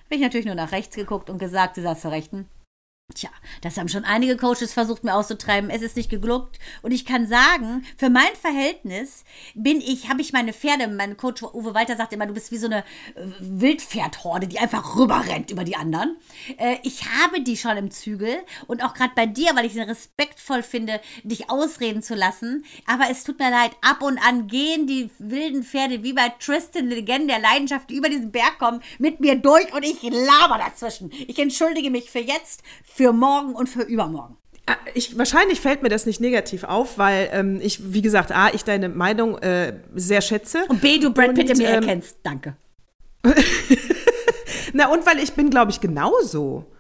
[0.10, 2.48] Bin ich natürlich nur nach rechts geguckt und gesagt, sie saß zur Rechten.
[3.14, 3.30] Tja,
[3.62, 5.70] das haben schon einige Coaches versucht, mir auszutreiben.
[5.70, 6.60] Es ist nicht geglückt.
[6.82, 11.44] Und ich kann sagen, für mein Verhältnis bin ich, habe ich meine Pferde, mein Coach
[11.44, 12.80] Uwe Walter sagt immer, du bist wie so eine
[13.16, 16.18] äh, Wildpferdhorde, die einfach rüberrennt über die anderen.
[16.58, 18.38] Äh, ich habe die schon im Zügel
[18.68, 22.66] und auch gerade bei dir, weil ich es respektvoll finde, dich ausreden zu lassen.
[22.86, 26.88] Aber es tut mir leid, ab und an gehen die wilden Pferde wie bei Tristan
[26.88, 31.12] Legende der Leidenschaft, die über diesen Berg kommen, mit mir durch und ich laber dazwischen.
[31.28, 34.38] Ich entschuldige mich für jetzt, für für morgen und für übermorgen.
[34.68, 38.50] Ah, ich, wahrscheinlich fällt mir das nicht negativ auf, weil ähm, ich, wie gesagt, A,
[38.54, 40.60] ich deine Meinung äh, sehr schätze.
[40.70, 42.18] Und B, du Brad Pitt in mir ähm, erkennst.
[42.22, 42.56] Danke.
[44.74, 46.71] Na, und weil ich bin, glaube ich, genauso.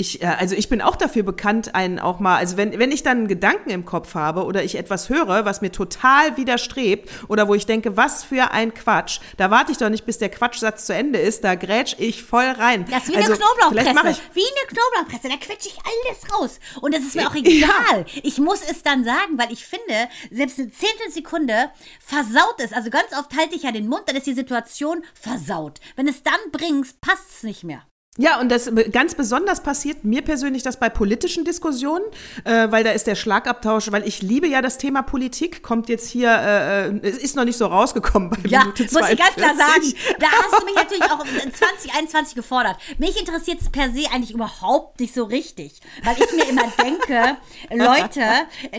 [0.00, 3.02] Ich, äh, also ich bin auch dafür bekannt, einen auch mal, also wenn, wenn ich
[3.02, 7.48] dann einen Gedanken im Kopf habe oder ich etwas höre, was mir total widerstrebt oder
[7.48, 10.86] wo ich denke, was für ein Quatsch, da warte ich doch nicht, bis der Quatschsatz
[10.86, 12.86] zu Ende ist, da grätsch ich voll rein.
[12.90, 14.22] Das ist wie also, eine Knoblauchpresse.
[14.32, 16.60] Wie eine Knoblauchpresse, da quetsche ich alles raus.
[16.80, 17.50] Und das ist mir auch egal.
[17.60, 18.04] Ja.
[18.22, 22.72] Ich muss es dann sagen, weil ich finde, selbst eine Zehntelsekunde versaut es.
[22.72, 25.78] Also ganz oft halte ich ja den Mund, dann ist die Situation versaut.
[25.96, 27.82] Wenn es dann bringst, passt es nicht mehr.
[28.18, 32.04] Ja, und das ganz besonders passiert mir persönlich das bei politischen Diskussionen,
[32.42, 36.10] äh, weil da ist der Schlagabtausch, weil ich liebe ja das Thema Politik, kommt jetzt
[36.10, 39.00] hier, äh, äh ist noch nicht so rausgekommen bei ja, Minute 42.
[39.00, 42.78] muss ich ganz klar sagen, da hast du mich natürlich auch in 2021 gefordert.
[42.98, 47.36] Mich interessiert es per se eigentlich überhaupt nicht so richtig, weil ich mir immer denke,
[47.70, 48.24] Leute,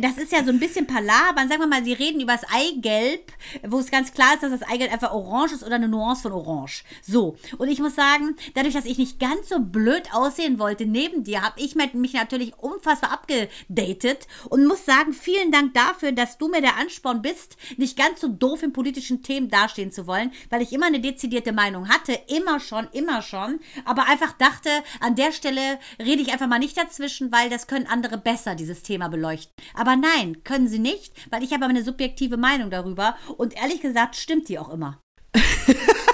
[0.02, 3.32] das ist ja so ein bisschen Palabern, sagen wir mal, sie reden über das Eigelb,
[3.66, 6.34] wo es ganz klar ist, dass das Eigelb einfach orange ist oder eine Nuance von
[6.34, 6.84] orange.
[7.02, 11.24] So, und ich muss sagen, dadurch, dass ich nicht ganz so blöd aussehen wollte neben
[11.24, 16.48] dir, habe ich mich natürlich unfassbar abgedatet und muss sagen, vielen Dank dafür, dass du
[16.48, 20.62] mir der Ansporn bist, nicht ganz so doof in politischen Themen dastehen zu wollen, weil
[20.62, 24.70] ich immer eine dezidierte Meinung hatte, immer schon, immer schon, aber einfach dachte,
[25.00, 28.84] an der Stelle rede ich einfach mal nicht dazwischen, weil das können andere besser, dieses
[28.84, 29.54] Thema beleuchten.
[29.74, 34.16] Aber nein, können sie nicht, weil ich habe eine subjektive Meinung darüber und ehrlich gesagt
[34.16, 35.00] stimmt die auch immer.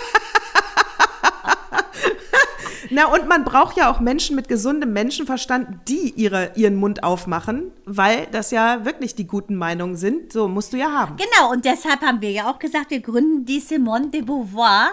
[2.89, 7.71] Na, und man braucht ja auch Menschen mit gesundem Menschenverstand, die ihre, ihren Mund aufmachen,
[7.85, 10.33] weil das ja wirklich die guten Meinungen sind.
[10.33, 11.17] So musst du ja haben.
[11.17, 14.89] Genau, und deshalb haben wir ja auch gesagt, wir gründen die Simone de Beauvoir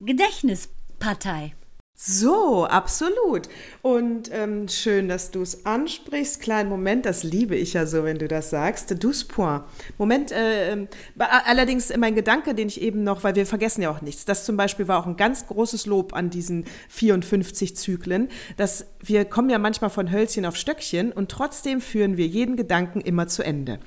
[0.00, 1.54] Gedächtnispartei.
[1.98, 3.48] So, absolut.
[3.80, 6.42] Und ähm, schön, dass du es ansprichst.
[6.42, 9.02] Kleinen Moment, das liebe ich ja so, wenn du das sagst.
[9.02, 9.62] Douze point.
[9.96, 10.88] Moment, äh, ähm,
[11.18, 14.26] allerdings mein Gedanke, den ich eben noch, weil wir vergessen ja auch nichts.
[14.26, 18.28] Das zum Beispiel war auch ein ganz großes Lob an diesen 54 Zyklen,
[18.58, 23.00] dass wir kommen ja manchmal von Hölzchen auf Stöckchen und trotzdem führen wir jeden Gedanken
[23.00, 23.78] immer zu Ende.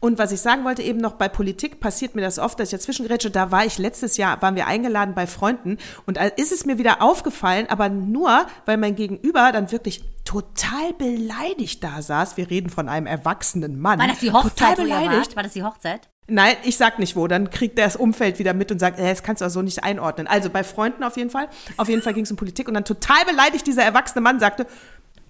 [0.00, 2.78] Und was ich sagen wollte, eben noch bei Politik passiert mir das oft, dass ich
[2.78, 3.30] dazwischen gerätsche.
[3.30, 7.00] Da war ich letztes Jahr, waren wir eingeladen bei Freunden und ist es mir wieder
[7.00, 12.36] aufgefallen, aber nur, weil mein Gegenüber dann wirklich total beleidigt da saß.
[12.36, 13.98] Wir reden von einem erwachsenen Mann.
[13.98, 14.76] War das die Hochzeit?
[14.76, 15.36] Total beleidigt.
[15.36, 16.08] War das die Hochzeit?
[16.26, 17.26] Nein, ich sag nicht wo.
[17.26, 19.84] Dann kriegt das Umfeld wieder mit und sagt, äh, das kannst du auch so nicht
[19.84, 20.26] einordnen.
[20.26, 21.48] Also bei Freunden auf jeden Fall.
[21.76, 24.66] Auf jeden Fall ging es um Politik und dann total beleidigt dieser erwachsene Mann sagte,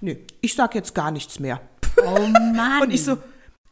[0.01, 1.61] nee, ich sag jetzt gar nichts mehr.
[1.99, 2.21] Oh
[2.55, 2.83] Mann.
[2.83, 3.19] Und ich so,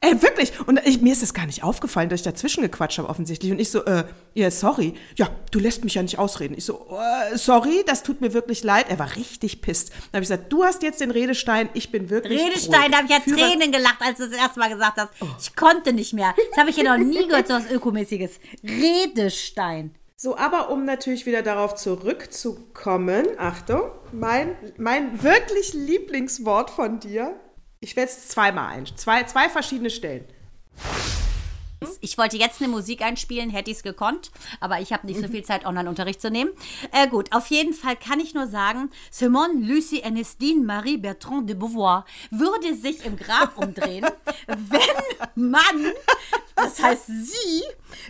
[0.04, 0.52] Ey, wirklich.
[0.66, 3.52] Und ich, mir ist das gar nicht aufgefallen, dass ich dazwischen gequatscht habe offensichtlich.
[3.52, 4.02] Und ich so, äh,
[4.34, 4.94] ja, sorry.
[5.14, 6.54] Ja, du lässt mich ja nicht ausreden.
[6.58, 8.86] Ich so, äh, sorry, das tut mir wirklich leid.
[8.88, 9.90] Er war richtig pisst.
[9.90, 13.06] Dann habe ich gesagt, du hast jetzt den Redestein, ich bin wirklich Redestein, da habe
[13.06, 15.10] ich ja Führer Tränen gelacht, als du das erste Mal gesagt hast.
[15.20, 15.26] Oh.
[15.40, 16.34] Ich konnte nicht mehr.
[16.50, 18.40] Das habe ich ja noch nie gehört, so was Ökomäßiges.
[18.64, 19.94] Redestein.
[20.16, 23.82] So, aber um natürlich wieder darauf zurückzukommen, Achtung,
[24.12, 27.36] mein, mein wirklich Lieblingswort von dir,
[27.82, 28.86] ich werde es zweimal ein.
[28.96, 30.24] Zwei, zwei verschiedene Stellen.
[32.00, 34.30] Ich wollte jetzt eine Musik einspielen, hätte ich es gekonnt,
[34.60, 36.50] aber ich habe nicht so viel Zeit, Online-Unterricht zu nehmen.
[36.92, 41.56] Äh, gut, auf jeden Fall kann ich nur sagen, Simone Lucie Ernestine Marie Bertrand de
[41.56, 44.06] Beauvoir würde sich im Grab umdrehen,
[44.46, 45.92] wenn man
[46.54, 47.62] Das heißt, sie,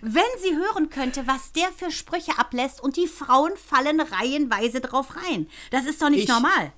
[0.02, 5.16] wenn sie hören könnte, was der für Sprüche ablässt und die Frauen fallen reihenweise drauf
[5.16, 5.48] rein.
[5.70, 6.72] Das ist doch nicht Ich- normal.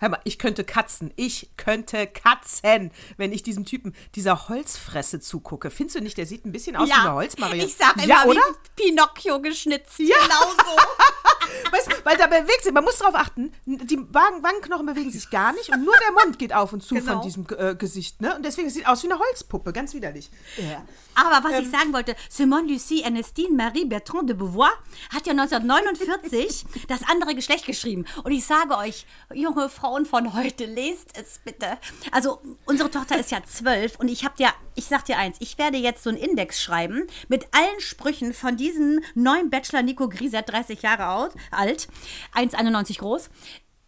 [0.00, 1.12] Hör mal, ich könnte katzen.
[1.16, 5.70] Ich könnte katzen, wenn ich diesem Typen dieser Holzfresse zugucke.
[5.70, 7.64] Findest du nicht, der sieht ein bisschen aus wie eine Holzmarie?
[7.64, 8.40] ich sag immer, ja, oder?
[8.76, 9.98] wie Pinocchio geschnitzt.
[9.98, 10.16] Ja.
[10.22, 10.76] Genau so.
[11.72, 15.52] Weißt, weil da bewegt sich, man muss darauf achten, die Wangen, Wangenknochen bewegen sich gar
[15.52, 17.12] nicht und nur der Mund geht auf und zu Genau.
[17.14, 18.20] von diesem äh, Gesicht.
[18.20, 18.34] Ne?
[18.36, 20.30] Und deswegen sieht aus wie eine Holzpuppe, ganz widerlich.
[20.56, 20.84] Ja.
[21.14, 21.64] Aber was Ähm.
[21.64, 24.70] ich sagen wollte, Simone Lucie Ernestine Marie Bertrand de Beauvoir
[25.14, 28.04] hat ja 1949 das andere Geschlecht geschrieben.
[28.24, 31.78] Und ich sage euch, junge Frauen von heute, lest es bitte.
[32.10, 35.58] Also unsere Tochter ist ja zwölf und ich habe dir, ich sag dir eins, ich
[35.58, 40.48] werde jetzt so einen Index schreiben mit allen Sprüchen von diesem neuen Bachelor Nico Griset,
[40.48, 41.04] 30 Jahre
[41.52, 41.86] alt
[42.34, 43.30] 1,91 groß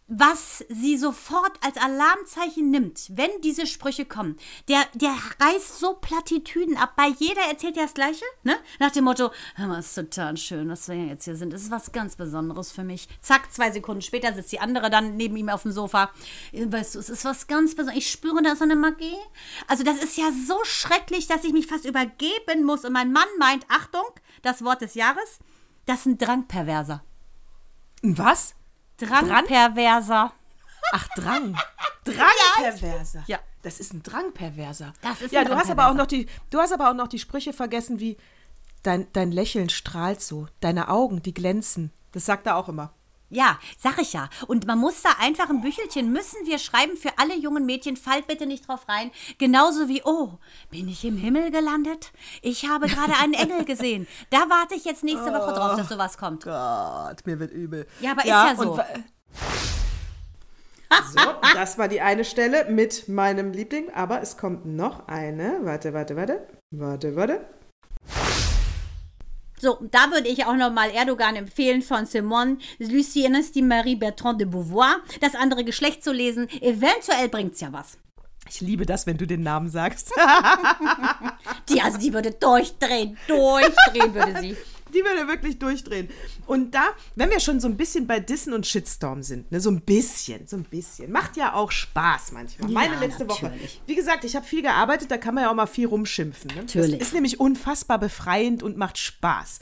[0.09, 4.39] was sie sofort als Alarmzeichen nimmt, wenn diese Sprüche kommen.
[4.69, 6.95] Der, der reißt so Plattitüden ab.
[6.97, 8.57] Bei jeder erzählt er das Gleiche, ne?
[8.81, 11.53] Nach dem Motto, hör mal, ist total schön, dass wir jetzt hier sind.
[11.53, 13.07] Das ist was ganz Besonderes für mich.
[13.21, 16.11] Zack, zwei Sekunden später sitzt die andere dann neben ihm auf dem Sofa.
[16.53, 18.03] Weißt du, es ist was ganz Besonderes.
[18.03, 19.19] Ich spüre da so eine Magie.
[19.67, 22.87] Also das ist ja so schrecklich, dass ich mich fast übergeben muss.
[22.87, 24.07] Und mein Mann meint, Achtung,
[24.41, 25.39] das Wort des Jahres,
[25.85, 27.05] das ist ein Drangperverser.
[28.03, 28.55] Was?
[28.99, 30.33] Drangperverser.
[30.93, 31.57] Ach, Drang.
[32.05, 33.25] Drangperverser.
[33.27, 33.39] Ja.
[33.63, 34.93] Das ist ein Drangperverser.
[35.03, 37.09] Das ist ja, ein du hast aber auch noch die, du hast aber auch noch
[37.09, 38.17] die Sprüche vergessen wie
[38.83, 41.93] dein, dein Lächeln strahlt so, deine Augen, die glänzen.
[42.13, 42.93] Das sagt er auch immer.
[43.31, 44.29] Ja, sag ich ja.
[44.47, 48.27] Und man muss da einfach ein Büchelchen, müssen wir schreiben für alle jungen Mädchen, fallt
[48.27, 49.11] bitte nicht drauf rein.
[49.39, 50.39] Genauso wie, oh,
[50.71, 52.13] bin ich im Himmel gelandet?
[52.41, 54.07] Ich habe gerade einen Engel gesehen.
[54.31, 56.45] Da warte ich jetzt nächste Woche drauf, dass sowas kommt.
[56.45, 57.87] Gott, mir wird übel.
[58.01, 58.79] Ja, aber ist ja so.
[61.13, 65.59] So, das war die eine Stelle mit meinem Liebling, aber es kommt noch eine.
[65.63, 66.49] Warte, warte, warte.
[66.71, 67.47] Warte, warte.
[69.61, 74.47] So, da würde ich auch nochmal Erdogan empfehlen von Simone Lucie Ernestine Marie Bertrand de
[74.47, 76.49] Beauvoir, das andere Geschlecht zu lesen.
[76.61, 77.99] Eventuell bringt's ja was.
[78.51, 80.11] Ich liebe das, wenn du den Namen sagst.
[81.69, 84.57] Die, also die würde durchdrehen, durchdrehen würde sie.
[84.95, 86.09] Die würde wirklich durchdrehen.
[86.47, 89.71] Und da, wenn wir schon so ein bisschen bei Dissen und Shitstorm sind, ne, so
[89.71, 92.71] ein bisschen, so ein bisschen, macht ja auch Spaß manchmal.
[92.71, 93.47] Meine Ja, letzte Woche.
[93.47, 93.81] natürlich.
[93.87, 96.49] Wie gesagt, ich habe viel gearbeitet, da kann man ja auch mal viel rumschimpfen.
[96.55, 96.63] Ne?
[96.63, 96.99] Natürlich.
[96.99, 99.61] Das ist nämlich unfassbar befreiend und macht Spaß.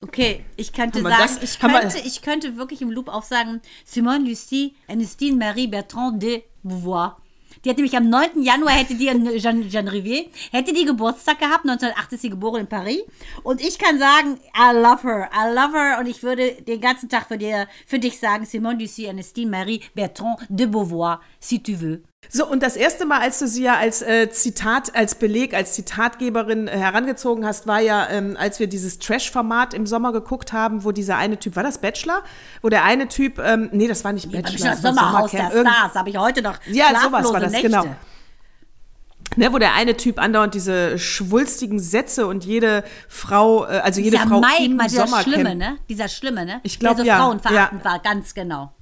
[0.00, 4.76] Okay, ich könnte sagen, das- ich, könnte, ich könnte wirklich im Loop aufsagen, Simone Lucie
[4.86, 7.20] Ernestine Marie Bertrand de Beauvoir.
[7.64, 8.42] Die hat nämlich am 9.
[8.42, 12.60] Januar, hätte die, in Jean, Jean Rivier, hätte die Geburtstag gehabt, 1908 ist sie geboren
[12.60, 13.02] in Paris.
[13.42, 15.98] Und ich kann sagen, I love her, I love her.
[15.98, 19.80] Und ich würde den ganzen Tag für, dir, für dich sagen, Simone Lucie Ernestine Marie
[19.94, 22.07] Bertrand de Beauvoir, si tu veux.
[22.30, 25.72] So, und das erste Mal, als du sie ja als äh, Zitat, als Beleg, als
[25.72, 30.84] Zitatgeberin äh, herangezogen hast, war ja, ähm, als wir dieses Trash-Format im Sommer geguckt haben,
[30.84, 32.22] wo dieser eine Typ, war das Bachelor?
[32.60, 34.70] Wo der eine Typ, ähm, nee, das war nicht Ja, Bachelor.
[34.70, 37.68] das das war Sommerhaus der Stars, habe ich heute noch Ja, sowas war das, Nächte.
[37.68, 37.86] genau.
[39.36, 44.16] Ne, wo der eine Typ andauernd diese schwulstigen Sätze und jede Frau, äh, also jede
[44.16, 45.78] Dieser Frau Mike, im mal dieser Sommercamp, Schlimme, ne?
[45.88, 46.60] Dieser Schlimme, ne?
[46.62, 47.90] Ich glaub, Der so ja, frauenverachtend ja.
[47.90, 48.72] war, ganz genau.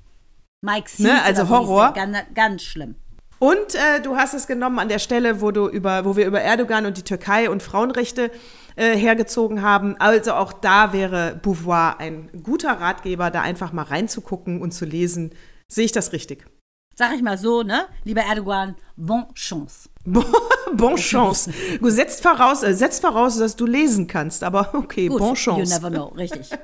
[0.62, 1.92] Mike Sees Ne, also Horror.
[1.92, 2.96] Ganz, ganz schlimm.
[3.38, 6.40] Und äh, du hast es genommen an der Stelle, wo du über, wo wir über
[6.40, 8.30] Erdogan und die Türkei und Frauenrechte
[8.76, 9.96] äh, hergezogen haben.
[9.98, 15.32] Also auch da wäre Beauvoir ein guter Ratgeber, da einfach mal reinzugucken und zu lesen.
[15.68, 16.46] Sehe ich das richtig?
[16.94, 17.84] Sag ich mal so, ne?
[18.04, 19.90] Lieber Erdogan, bon chance.
[20.06, 20.24] Bon,
[20.72, 21.52] bon chance.
[21.78, 25.34] Du setzt voraus, äh, setzt voraus, dass du lesen kannst, aber okay, Gut, bon you
[25.34, 25.74] chance.
[25.74, 26.50] never know, richtig.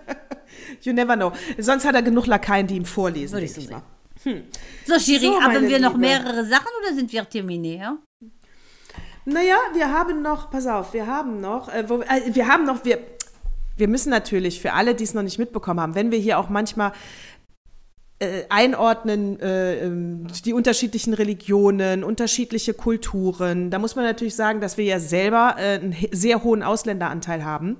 [0.82, 1.32] You never know.
[1.58, 3.34] Sonst hat er genug Lakaien, die ihm vorlesen.
[3.34, 3.82] Würde ich so mal.
[4.86, 6.00] So, Shiri, So, haben wir noch Liebe.
[6.00, 7.80] mehrere Sachen oder sind wir terminiert?
[7.80, 7.98] Ja?
[9.24, 12.84] Naja, wir haben noch, pass auf, wir haben noch, äh, wo, äh, wir haben noch,
[12.84, 12.98] wir,
[13.76, 16.48] wir müssen natürlich für alle, die es noch nicht mitbekommen haben, wenn wir hier auch
[16.48, 16.92] manchmal
[18.18, 24.76] äh, einordnen, äh, ähm, die unterschiedlichen Religionen, unterschiedliche Kulturen, da muss man natürlich sagen, dass
[24.76, 27.76] wir ja selber äh, einen sehr hohen Ausländeranteil haben.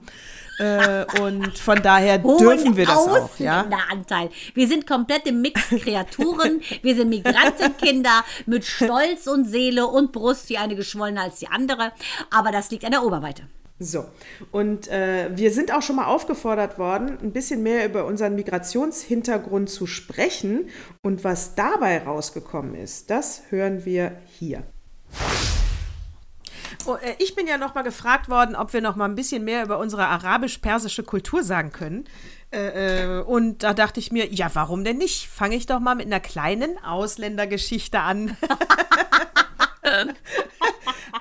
[0.59, 3.67] Äh, und von daher dürfen wir das auch, ja.
[3.91, 4.31] Anteil.
[4.55, 6.61] Wir sind komplette Mixed-Kreaturen.
[6.83, 11.93] wir sind Migrantenkinder mit Stolz und Seele und Brust, die eine geschwollener als die andere.
[12.31, 13.43] Aber das liegt an der Oberweite.
[13.79, 14.05] So,
[14.53, 19.69] und äh, wir sind auch schon mal aufgefordert worden, ein bisschen mehr über unseren Migrationshintergrund
[19.71, 20.69] zu sprechen.
[21.03, 24.63] Und was dabei rausgekommen ist, das hören wir hier.
[26.87, 29.45] Oh, äh, ich bin ja noch mal gefragt worden, ob wir noch mal ein bisschen
[29.45, 32.05] mehr über unsere arabisch-persische Kultur sagen können.
[32.53, 35.29] Äh, äh, und da dachte ich mir, ja, warum denn nicht?
[35.29, 38.37] Fange ich doch mal mit einer kleinen Ausländergeschichte an.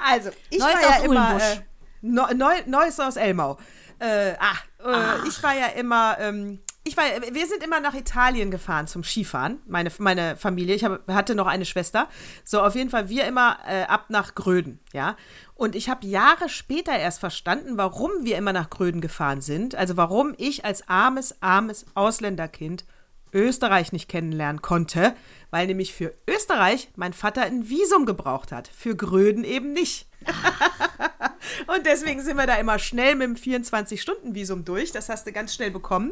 [0.05, 1.57] also, ich Neues war ja immer, äh,
[2.01, 3.57] Neu, neu, Neues aus Elmau.
[3.99, 8.49] Äh, ah, äh, ich war ja immer, ähm, ich war, wir sind immer nach Italien
[8.49, 10.73] gefahren zum Skifahren, meine, meine Familie.
[10.73, 12.09] Ich hab, hatte noch eine Schwester.
[12.43, 15.15] So, auf jeden Fall wir immer äh, ab nach Gröden, ja.
[15.53, 19.75] Und ich habe Jahre später erst verstanden, warum wir immer nach Gröden gefahren sind.
[19.75, 22.83] Also warum ich als armes, armes Ausländerkind
[23.31, 25.13] Österreich nicht kennenlernen konnte,
[25.51, 30.07] weil nämlich für Österreich mein Vater ein Visum gebraucht hat, für Gröden eben nicht.
[31.67, 34.91] und deswegen sind wir da immer schnell mit dem 24-Stunden-Visum durch.
[34.91, 36.11] Das hast du ganz schnell bekommen,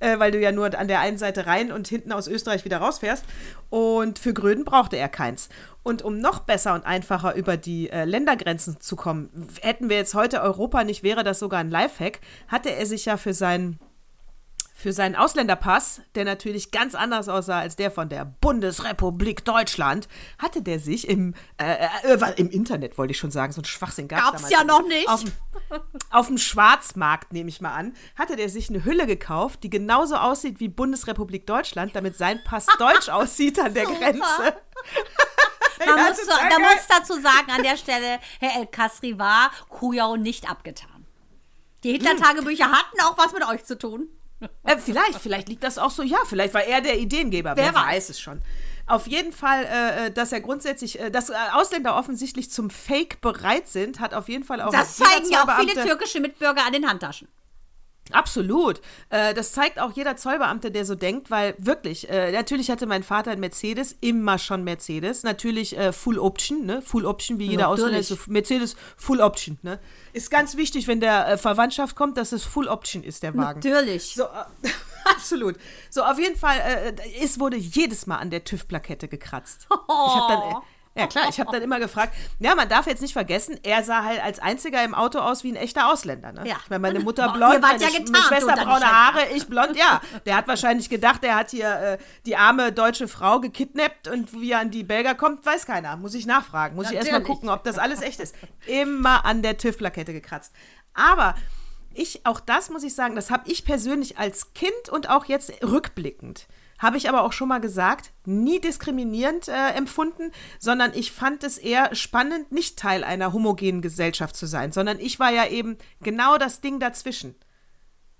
[0.00, 2.78] äh, weil du ja nur an der einen Seite rein und hinten aus Österreich wieder
[2.78, 3.24] rausfährst.
[3.70, 5.48] Und für Gröden brauchte er keins.
[5.82, 9.30] Und um noch besser und einfacher über die äh, Ländergrenzen zu kommen,
[9.62, 13.16] hätten wir jetzt heute Europa nicht, wäre das sogar ein Lifehack, hatte er sich ja
[13.16, 13.78] für seinen
[14.78, 20.06] für seinen Ausländerpass, der natürlich ganz anders aussah als der von der Bundesrepublik Deutschland,
[20.38, 24.06] hatte der sich im, äh, äh, im Internet, wollte ich schon sagen, so ein Schwachsinn
[24.06, 25.08] gab es ja noch nicht.
[25.08, 25.24] Auf,
[26.10, 30.16] auf dem Schwarzmarkt, nehme ich mal an, hatte der sich eine Hülle gekauft, die genauso
[30.16, 34.20] aussieht wie Bundesrepublik Deutschland, damit sein Pass deutsch aussieht an der Grenze.
[35.78, 39.50] Man ja, muss, so, da muss dazu sagen, an der Stelle, Herr El Kasri war
[39.70, 41.06] Kujau nicht abgetan.
[41.82, 44.08] Die Hitler-Tagebücher hatten auch was mit euch zu tun.
[44.64, 47.56] Äh, vielleicht, vielleicht liegt das auch so, ja, vielleicht war er der Ideengeber.
[47.56, 48.10] Wer, Wer weiß.
[48.10, 48.42] es schon.
[48.86, 53.20] Auf jeden Fall, äh, äh dass er grundsätzlich, äh, dass äh, Ausländer offensichtlich zum Fake
[53.20, 54.70] bereit sind, hat auf jeden Fall auch.
[54.70, 57.28] Das zeigen ja auch viele türkische Mitbürger an den Handtaschen.
[58.12, 58.80] Absolut.
[59.10, 63.02] Äh, das zeigt auch jeder Zollbeamte, der so denkt, weil wirklich, äh, natürlich hatte mein
[63.02, 65.22] Vater ein Mercedes, immer schon Mercedes.
[65.22, 66.82] Natürlich äh, Full Option, ne?
[66.82, 69.80] Full Option, wie jeder Ausländer so Mercedes Full Option, ne?
[70.12, 73.60] Ist ganz wichtig, wenn der Verwandtschaft kommt, dass es Full Option ist, der Wagen.
[73.60, 74.14] Natürlich.
[74.14, 74.68] So, äh,
[75.04, 75.56] absolut.
[75.90, 79.66] So, auf jeden Fall, äh, es wurde jedes Mal an der TÜV-Plakette gekratzt.
[79.70, 80.06] Oh.
[80.06, 80.62] Ich habe dann
[80.96, 84.04] ja, klar, ich habe dann immer gefragt, ja, man darf jetzt nicht vergessen, er sah
[84.04, 86.32] halt als einziger im Auto aus wie ein echter Ausländer.
[86.32, 86.48] Ne?
[86.48, 86.56] Ja.
[86.62, 90.00] Ich meine, meine Mutter blond, meine, ja getan, Schwester braune Haare, ich blond, ja.
[90.24, 94.52] Der hat wahrscheinlich gedacht, er hat hier äh, die arme deutsche Frau gekidnappt und wie
[94.52, 95.96] er an die Belger kommt, weiß keiner.
[95.96, 96.76] Muss ich nachfragen.
[96.76, 97.06] Muss Natürlich.
[97.06, 98.34] ich erstmal gucken, ob das alles echt ist.
[98.66, 100.52] Immer an der TÜV-Plakette gekratzt.
[100.94, 101.34] Aber
[101.92, 105.52] ich, auch das muss ich sagen, das habe ich persönlich als Kind und auch jetzt
[105.62, 106.46] rückblickend
[106.78, 111.58] habe ich aber auch schon mal gesagt, nie diskriminierend äh, empfunden, sondern ich fand es
[111.58, 116.38] eher spannend, nicht Teil einer homogenen Gesellschaft zu sein, sondern ich war ja eben genau
[116.38, 117.34] das Ding dazwischen.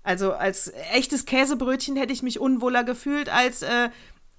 [0.03, 3.89] Also als echtes Käsebrötchen hätte ich mich unwohler gefühlt als äh,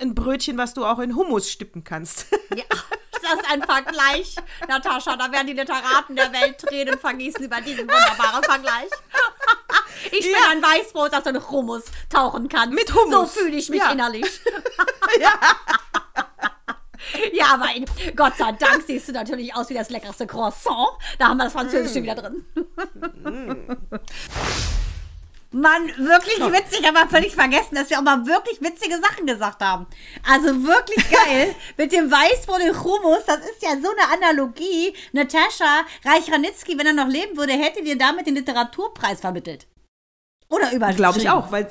[0.01, 2.27] ein Brötchen, was du auch in Hummus stippen kannst.
[2.57, 2.65] Ja,
[3.29, 5.17] das ist ein Vergleich, Natascha.
[5.17, 8.91] Da werden die Literaten der Welt Tränen vergießen über diesen wunderbaren Vergleich.
[10.13, 10.51] Ich bin ja.
[10.53, 12.71] ein Weißbrot, das in Hummus tauchen kann.
[12.71, 13.35] Mit Hummus.
[13.35, 13.91] So fühle ich mich ja.
[13.91, 14.25] innerlich.
[15.21, 15.33] ja.
[17.33, 17.69] Ja, aber
[18.15, 20.89] Gott sei Dank siehst du natürlich aus wie das leckerste Croissant.
[21.19, 22.03] Da haben wir das Französische mm.
[22.05, 22.45] wieder drin.
[23.25, 23.79] Mm.
[25.51, 29.87] Mann, wirklich witzig, aber völlig vergessen, dass wir auch mal wirklich witzige Sachen gesagt haben.
[30.29, 31.55] Also wirklich geil.
[31.79, 34.95] Mit dem Weißbrot und Hummus, das ist ja so eine Analogie.
[35.13, 39.67] Natascha Reich-Ranitzky, wenn er noch leben würde, hätte dir damit den Literaturpreis vermittelt.
[40.51, 40.97] Oder überschrieben.
[40.97, 41.71] Glaube ich auch, weil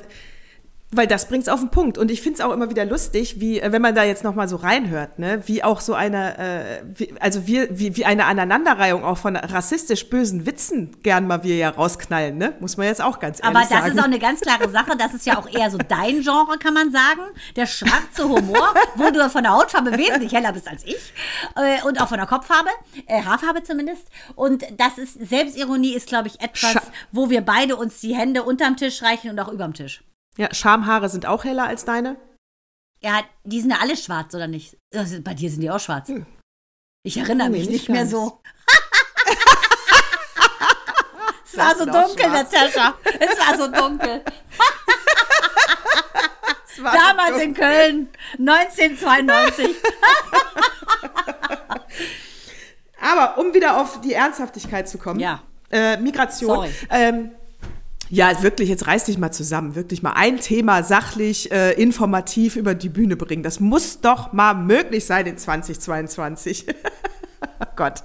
[0.90, 1.98] weil das bringt es auf den Punkt.
[1.98, 4.48] Und ich finde es auch immer wieder lustig, wie, äh, wenn man da jetzt nochmal
[4.48, 9.04] so reinhört, ne, wie auch so eine, äh, wie, also wie, wie, wie eine Aneinanderreihung
[9.04, 12.54] auch von rassistisch bösen Witzen gern mal wir ja rausknallen, ne?
[12.60, 13.74] Muss man jetzt auch ganz ehrlich sagen.
[13.74, 14.96] Aber das ist auch eine ganz klare Sache.
[14.96, 17.22] Das ist ja auch eher so dein Genre, kann man sagen.
[17.54, 21.12] Der schwarze Humor, wo du von der Hautfarbe wesentlich heller bist als ich.
[21.56, 22.70] Äh, und auch von der Kopffarbe,
[23.06, 24.06] äh, Haarfarbe zumindest.
[24.36, 26.82] Und das ist, Selbstironie ist, glaube ich, etwas, Scha
[27.12, 30.02] wo wir beide uns die Hände unterm Tisch reichen und auch überm Tisch.
[30.38, 32.16] Ja, Schamhaare sind auch heller als deine?
[33.00, 34.76] Ja, die sind ja alle schwarz, oder nicht?
[34.94, 36.08] Also, bei dir sind die auch schwarz.
[36.08, 36.26] Hm.
[37.02, 38.40] Ich erinnere nee, mich nicht, nicht mehr so.
[41.44, 42.94] es war so dunkel, Natascha.
[43.18, 44.24] Es war so dunkel.
[46.82, 47.42] war Damals dunkel.
[47.42, 48.08] in Köln,
[48.38, 49.70] 1992.
[53.00, 55.20] Aber um wieder auf die Ernsthaftigkeit zu kommen.
[55.20, 55.40] Ja.
[55.70, 56.68] Äh, Migration.
[56.90, 57.30] Ähm,
[58.10, 59.74] ja, wirklich, jetzt reiß dich mal zusammen.
[59.74, 63.42] Wirklich mal ein Thema sachlich, äh, informativ über die Bühne bringen.
[63.42, 66.66] Das muss doch mal möglich sein in 2022.
[67.76, 68.02] Gott.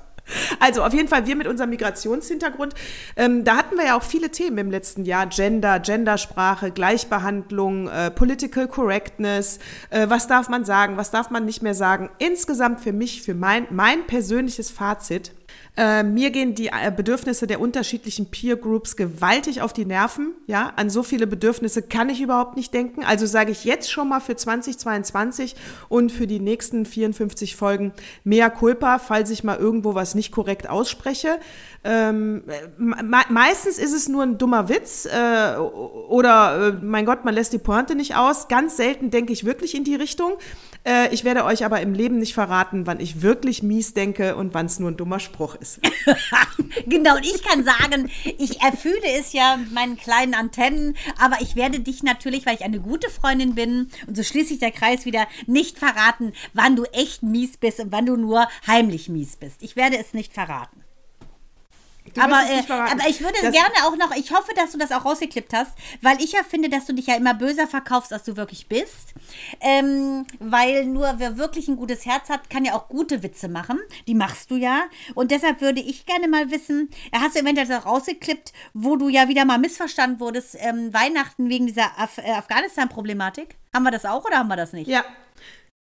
[0.60, 2.74] Also auf jeden Fall wir mit unserem Migrationshintergrund,
[3.18, 5.28] ähm, da hatten wir ja auch viele Themen im letzten Jahr.
[5.28, 11.62] Gender, Gendersprache, Gleichbehandlung, äh, Political Correctness, äh, was darf man sagen, was darf man nicht
[11.62, 12.10] mehr sagen.
[12.20, 15.34] Insgesamt für mich, für mein, mein persönliches Fazit,
[15.76, 20.34] Äh, mir gehen die äh, Bedürfnisse der unterschiedlichen Peer Groups gewaltig auf die Nerven.
[20.46, 23.04] Ja, an so viele Bedürfnisse kann ich überhaupt nicht denken.
[23.04, 25.56] Also sage ich jetzt schon mal für 2022
[25.90, 27.92] und für die nächsten 54 Folgen
[28.24, 31.40] mehr Culpa, falls ich mal irgendwo was nicht korrekt ausspreche.
[31.84, 32.44] Ähm,
[32.78, 32.96] me
[33.30, 37.58] meistens ist es nur ein dummer Witz äh, oder äh, mein Gott, man lässt die
[37.58, 38.48] Pointe nicht aus.
[38.48, 40.34] Ganz selten denke ich wirklich in die Richtung.
[40.86, 44.54] Äh, ich werde euch aber im Leben nicht verraten, wann ich wirklich mies denke und
[44.54, 45.80] wann es nur ein dummer Spruch ist.
[46.88, 51.56] genau, und ich kann sagen, ich erfühle es ja mit meinen kleinen Antennen, aber ich
[51.56, 55.06] werde dich natürlich, weil ich eine gute Freundin bin und so schließt sich der Kreis
[55.06, 59.62] wieder, nicht verraten, wann du echt mies bist und wann du nur heimlich mies bist.
[59.62, 60.83] Ich werde es nicht verraten.
[62.20, 65.06] Aber, äh, aber ich würde das gerne auch noch, ich hoffe, dass du das auch
[65.06, 68.38] rausgeklippt hast, weil ich ja finde, dass du dich ja immer böser verkaufst, als du
[68.38, 69.14] wirklich bist.
[69.62, 73.80] Ähm, weil nur wer wirklich ein gutes Herz hat, kann ja auch gute Witze machen.
[74.08, 74.84] Die machst du ja.
[75.16, 79.10] Und deshalb würde ich gerne mal wissen, hast du eventuell das auch rausgeklippt, wo du
[79.10, 83.56] ja wieder mal missverstanden wurdest, ähm, Weihnachten wegen dieser Af äh, Afghanistan-Problematik?
[83.74, 84.88] Haben wir das auch oder haben wir das nicht?
[84.88, 85.04] Ja,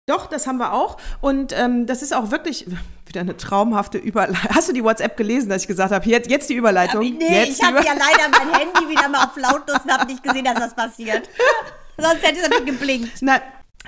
[0.05, 0.97] doch, das haben wir auch.
[1.21, 2.67] Und ähm, das ist auch wirklich
[3.05, 4.55] wieder eine traumhafte Überleitung.
[4.55, 7.01] Hast du die WhatsApp gelesen, dass ich gesagt habe, jetzt, jetzt die Überleitung?
[7.01, 10.05] Ja, nee, jetzt ich habe ja leider mein Handy wieder mal auf lautlos und habe
[10.05, 11.29] nicht gesehen, dass das passiert.
[11.97, 13.11] Sonst hätte es nicht geblinkt.
[13.21, 13.39] Na,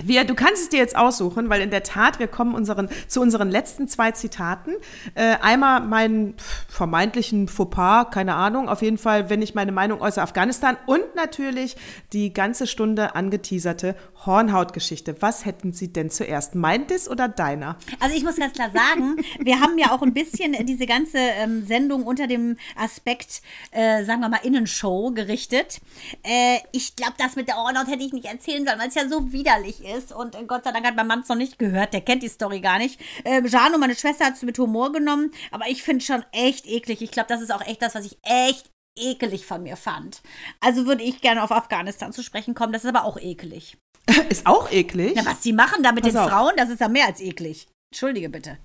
[0.03, 3.21] wir, du kannst es dir jetzt aussuchen, weil in der Tat, wir kommen unseren, zu
[3.21, 4.71] unseren letzten zwei Zitaten.
[5.13, 6.35] Äh, einmal meinen
[6.67, 11.77] vermeintlichen Fauxpas, keine Ahnung, auf jeden Fall, wenn ich meine Meinung äußere, Afghanistan und natürlich
[12.11, 15.21] die ganze Stunde angeteaserte Hornhautgeschichte.
[15.21, 17.77] Was hätten Sie denn zuerst, meines oder deiner?
[17.99, 21.65] Also ich muss ganz klar sagen, wir haben ja auch ein bisschen diese ganze ähm,
[21.65, 23.41] Sendung unter dem Aspekt,
[23.71, 25.79] äh, sagen wir mal, Innenshow gerichtet.
[26.23, 29.07] Äh, ich glaube, das mit der Hornhaut hätte ich nicht erzählen sollen, weil es ja
[29.07, 29.84] so widerlich ist.
[30.11, 31.93] Und äh, Gott sei Dank hat mein Mann es noch nicht gehört.
[31.93, 32.99] Der kennt die Story gar nicht.
[33.23, 35.31] Äh, Jano, meine Schwester, hat es mit Humor genommen.
[35.51, 37.01] Aber ich finde es schon echt eklig.
[37.01, 40.21] Ich glaube, das ist auch echt das, was ich echt ekelig von mir fand.
[40.59, 42.73] Also würde ich gerne auf Afghanistan zu sprechen kommen.
[42.73, 43.77] Das ist aber auch ekelig.
[44.29, 45.13] Ist auch eklig?
[45.15, 46.29] Na, was die machen da mit Pass den auf.
[46.29, 47.67] Frauen, das ist ja mehr als eklig.
[47.91, 48.59] Entschuldige bitte.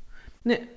[0.45, 0.69] Nee.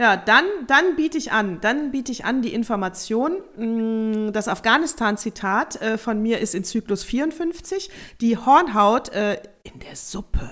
[0.00, 3.32] Ja, dann, dann biete ich an, dann biete ich an die Information.
[3.56, 7.90] Mm, das Afghanistan-Zitat äh, von mir ist in Zyklus 54.
[8.20, 10.50] Die Hornhaut äh, in der Suppe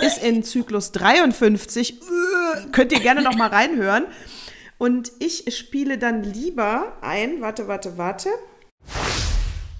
[0.00, 2.00] ist in Zyklus 53.
[2.72, 4.06] Könnt ihr gerne noch mal reinhören.
[4.76, 8.30] Und ich spiele dann lieber ein, warte, warte, warte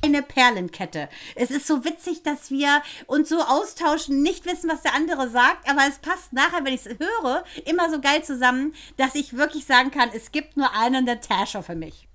[0.02, 1.08] eine Perlenkette.
[1.34, 5.68] Es ist so witzig, dass wir uns so austauschen, nicht wissen, was der andere sagt,
[5.68, 9.66] aber es passt nachher, wenn ich es höre, immer so geil zusammen, dass ich wirklich
[9.66, 12.08] sagen kann, es gibt nur einen Natascha für mich.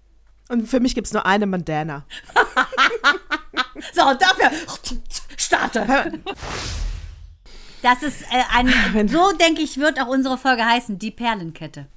[0.49, 2.05] Und für mich gibt es nur eine Mandana.
[3.93, 4.51] so, und dafür
[5.38, 6.21] starte.
[7.81, 11.88] Das ist äh, ein, so denke ich, wird auch unsere Folge heißen, die Perlenkette.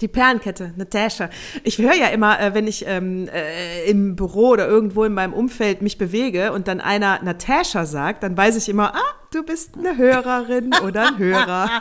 [0.00, 1.28] Die Perlenkette, Natascha.
[1.64, 5.32] Ich höre ja immer, äh, wenn ich ähm, äh, im Büro oder irgendwo in meinem
[5.32, 9.76] Umfeld mich bewege und dann einer Natascha sagt, dann weiß ich immer, ah, du bist
[9.76, 11.68] eine Hörerin oder ein Hörer.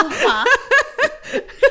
[0.00, 0.44] Super.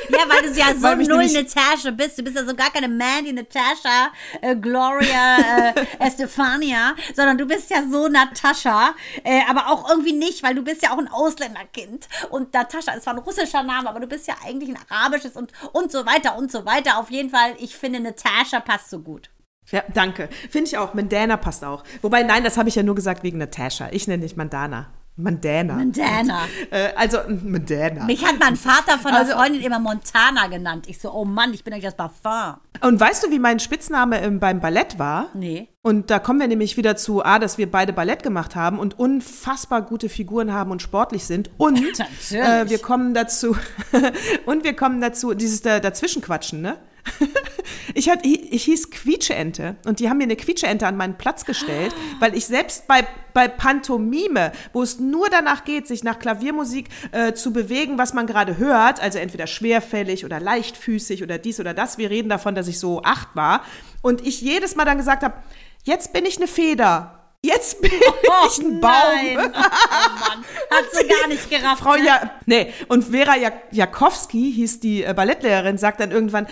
[0.10, 2.18] Ja, weil du ja so null Natascha bist.
[2.18, 7.70] Du bist ja so gar keine Mandy, Natascha, äh, Gloria, äh, Estefania, sondern du bist
[7.70, 12.08] ja so Natascha, äh, aber auch irgendwie nicht, weil du bist ja auch ein Ausländerkind.
[12.30, 15.51] Und Natascha ist zwar ein russischer Name, aber du bist ja eigentlich ein arabisches und,
[15.72, 16.97] und so weiter und so weiter.
[16.97, 19.30] Auf jeden Fall, ich finde, Natascha passt so gut.
[19.72, 20.30] Ja, danke.
[20.49, 20.93] Finde ich auch.
[20.93, 21.84] Mandana passt auch.
[22.01, 23.89] Wobei, nein, das habe ich ja nur gesagt wegen Natascha.
[23.91, 24.91] Ich nenne dich Mandana.
[25.16, 25.76] Mandana.
[25.76, 26.39] Mandana.
[26.72, 28.05] Äh, also, Mandana.
[28.05, 30.86] Mich hat mein Vater von der also, Freundin immer Montana genannt.
[30.88, 32.55] Ich so, oh Mann, ich bin euch das Parfum.
[32.82, 35.28] Und weißt du, wie mein Spitzname ähm, beim Ballett war?
[35.36, 35.70] Nee.
[35.84, 38.97] Und da kommen wir nämlich wieder zu, A, dass wir beide Ballett gemacht haben und
[38.97, 41.51] unfassbar gute Figuren haben und sportlich sind.
[41.57, 41.99] Und
[42.32, 43.55] äh, wir kommen dazu,
[44.45, 46.78] und wir kommen dazu, dieses da, Dazwischenquatschen, ne?
[47.95, 51.93] Ich, hat, ich hieß Quietscheente und die haben mir eine Quietscheente an meinen Platz gestellt,
[52.20, 57.34] weil ich selbst bei, bei Pantomime, wo es nur danach geht, sich nach Klaviermusik äh,
[57.34, 61.97] zu bewegen, was man gerade hört, also entweder schwerfällig oder leichtfüßig oder dies oder das,
[61.97, 63.64] wir reden davon, dass ich so acht war
[64.01, 65.36] und ich jedes Mal dann gesagt habe,
[65.84, 67.20] jetzt bin ich eine Feder.
[67.45, 68.91] Jetzt bin oh, ich ein Baum.
[68.91, 69.38] Nein.
[69.38, 70.45] Oh Mann.
[70.72, 71.84] Hat sie gar nicht gerafft.
[71.84, 72.06] Frau ne?
[72.06, 72.74] ja, nee.
[72.88, 76.47] Und Vera Jak Jakowski hieß die äh, Ballettlehrerin, sagt dann irgendwann,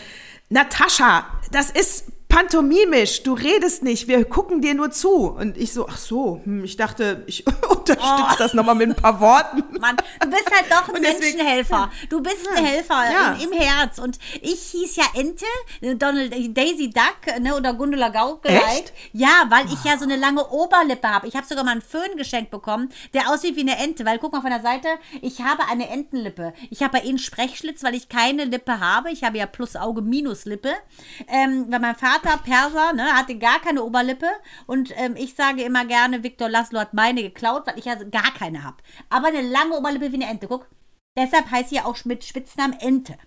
[0.51, 5.29] Natascha, das ist pantomimisch, du redest nicht, wir gucken dir nur zu.
[5.31, 8.35] Und ich so, ach so, hm, ich dachte, ich unterstütze Oh.
[8.37, 9.63] das nochmal mit ein paar Worten.
[9.79, 11.91] Mann, du bist halt doch ein deswegen- Menschenhelfer.
[12.09, 13.33] Du bist ein Helfer Ja.
[13.33, 13.99] in, im Herz.
[13.99, 15.45] Und ich hieß ja Ente,
[15.97, 18.51] Donald, Daisy Duck ne, oder Gundula Gaukel.
[18.51, 18.93] Echt?
[19.11, 21.27] Ja, weil ich ja so eine lange Oberlippe habe.
[21.27, 24.05] Ich habe sogar mal einen Föhn geschenkt bekommen, der aussieht wie eine Ente.
[24.05, 24.87] Weil guck mal von der Seite,
[25.21, 26.53] ich habe eine Entenlippe.
[26.69, 29.11] Ich habe bei Ihnen Sprechschlitz, weil ich keine Lippe habe.
[29.11, 30.71] Ich habe ja plus Auge minus Lippe.
[31.27, 34.27] Ähm, weil mein Vater Perser ne, hatte gar keine Oberlippe.
[34.67, 38.33] Und ähm, ich sage immer gerne, Viktor Laszlo hat meine geklaut, weil ich ja gar
[38.33, 38.77] keine habe.
[39.09, 40.47] Aber eine lange Oberlippe wie eine Ente.
[40.47, 40.67] Guck.
[41.17, 43.17] Deshalb heißt sie ja auch mit Spitznamen Ente.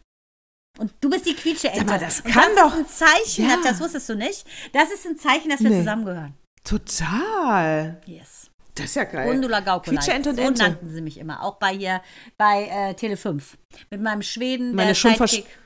[0.78, 1.84] Und du bist die quietsche Ente.
[1.84, 3.58] Mal, das kann das doch- ist ein Zeichen, Ja.
[3.62, 4.44] das wusstest du nicht.
[4.72, 5.78] Das ist ein Zeichen, dass wir Nee.
[5.80, 6.34] zusammengehören.
[6.64, 8.00] Total.
[8.06, 8.50] Yes.
[8.74, 9.28] Das ist ja geil.
[9.28, 9.60] Gundula.
[9.78, 10.62] Quietsche Ente und so Ente.
[10.64, 11.42] nannten sie mich immer.
[11.44, 12.02] Auch bei hier,
[12.36, 13.56] bei äh, Tele 5.
[13.90, 15.14] Mit meinem Schweden, Meine schon.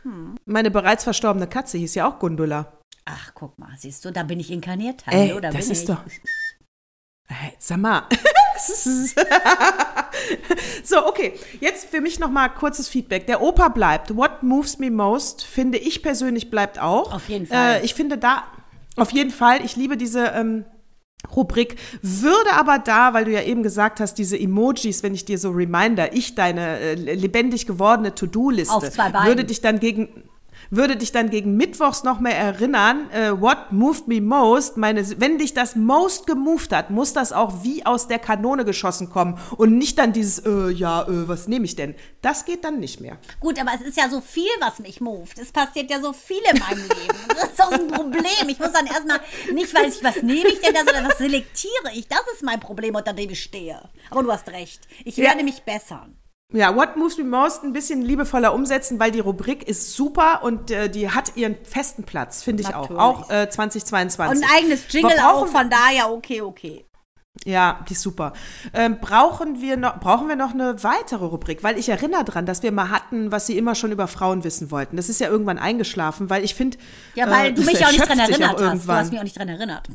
[0.03, 0.37] Hm.
[0.45, 2.78] Meine bereits verstorbene Katze hieß ja auch Gundula.
[3.11, 5.07] Ach, guck mal, siehst du, da bin ich inkarniert.
[5.07, 5.87] Hallo, Ey, da das bin ist ich.
[5.87, 6.03] doch.
[7.27, 8.03] Hey, sag mal.
[10.85, 11.35] so, okay.
[11.61, 13.27] Jetzt für mich noch mal kurzes Feedback.
[13.27, 14.15] Der Opa bleibt.
[14.15, 17.15] What moves me most, finde ich persönlich, bleibt auch.
[17.15, 17.77] Auf jeden Fall.
[17.77, 18.45] Äh, ich finde da,
[18.97, 20.65] auf jeden Fall, ich liebe diese ähm,
[21.35, 21.77] Rubrik.
[22.03, 25.51] Würde aber da, weil du ja eben gesagt hast, diese Emojis, wenn ich dir so
[25.51, 28.93] Reminder, ich deine äh, lebendig gewordene To-Do-Liste,
[29.25, 30.29] würde dich dann gegen
[30.71, 35.39] würde dich dann gegen Mittwochs noch mehr erinnern, äh, what moved me most, meine, wenn
[35.39, 39.79] dich das most gemoved hat, muss das auch wie aus der Kanone geschossen kommen und
[39.79, 41.95] nicht dann dieses, äh, ja, äh, was nehme ich denn?
[42.23, 43.19] Das geht dann nicht mehr.
[43.41, 45.39] Gut, aber es ist ja so viel, was mich moved.
[45.39, 47.19] Es passiert ja so viel in meinem Leben.
[47.29, 48.49] Das ist auch ein Problem.
[48.49, 49.21] Ich muss dann erstmal,
[49.53, 52.09] nicht weil ich, was nehme ich denn da, sondern was selektiere ich.
[52.09, 53.81] Das ist mein Problem, unter dem ich stehe.
[54.11, 54.81] Aber du hast recht.
[55.05, 55.25] Ich Ja.
[55.27, 56.17] werde mich bessern.
[56.55, 60.71] Ja, What Moves Me Most ein bisschen liebevoller umsetzen, weil die Rubrik ist super und
[60.71, 62.99] äh, die hat ihren festen Platz, finde ich Natürlich.
[62.99, 63.29] auch.
[63.29, 64.39] Auch äh, 2022.
[64.39, 66.87] Und ein eigenes Jingle auch, von daher okay, okay.
[67.45, 68.33] Ja, die ist super.
[68.73, 71.63] Ähm, brauchen, wir noch, brauchen wir noch eine weitere Rubrik?
[71.63, 74.71] Weil ich erinnere dran, dass wir mal hatten, was Sie immer schon über Frauen wissen
[74.71, 74.97] wollten.
[74.97, 76.79] Das ist ja irgendwann eingeschlafen, weil ich finde.
[77.15, 78.59] Ja, weil äh, du mich auch nicht dran erinnert hast.
[78.59, 78.97] Du irgendwann.
[78.97, 79.87] hast mich auch nicht dran erinnert.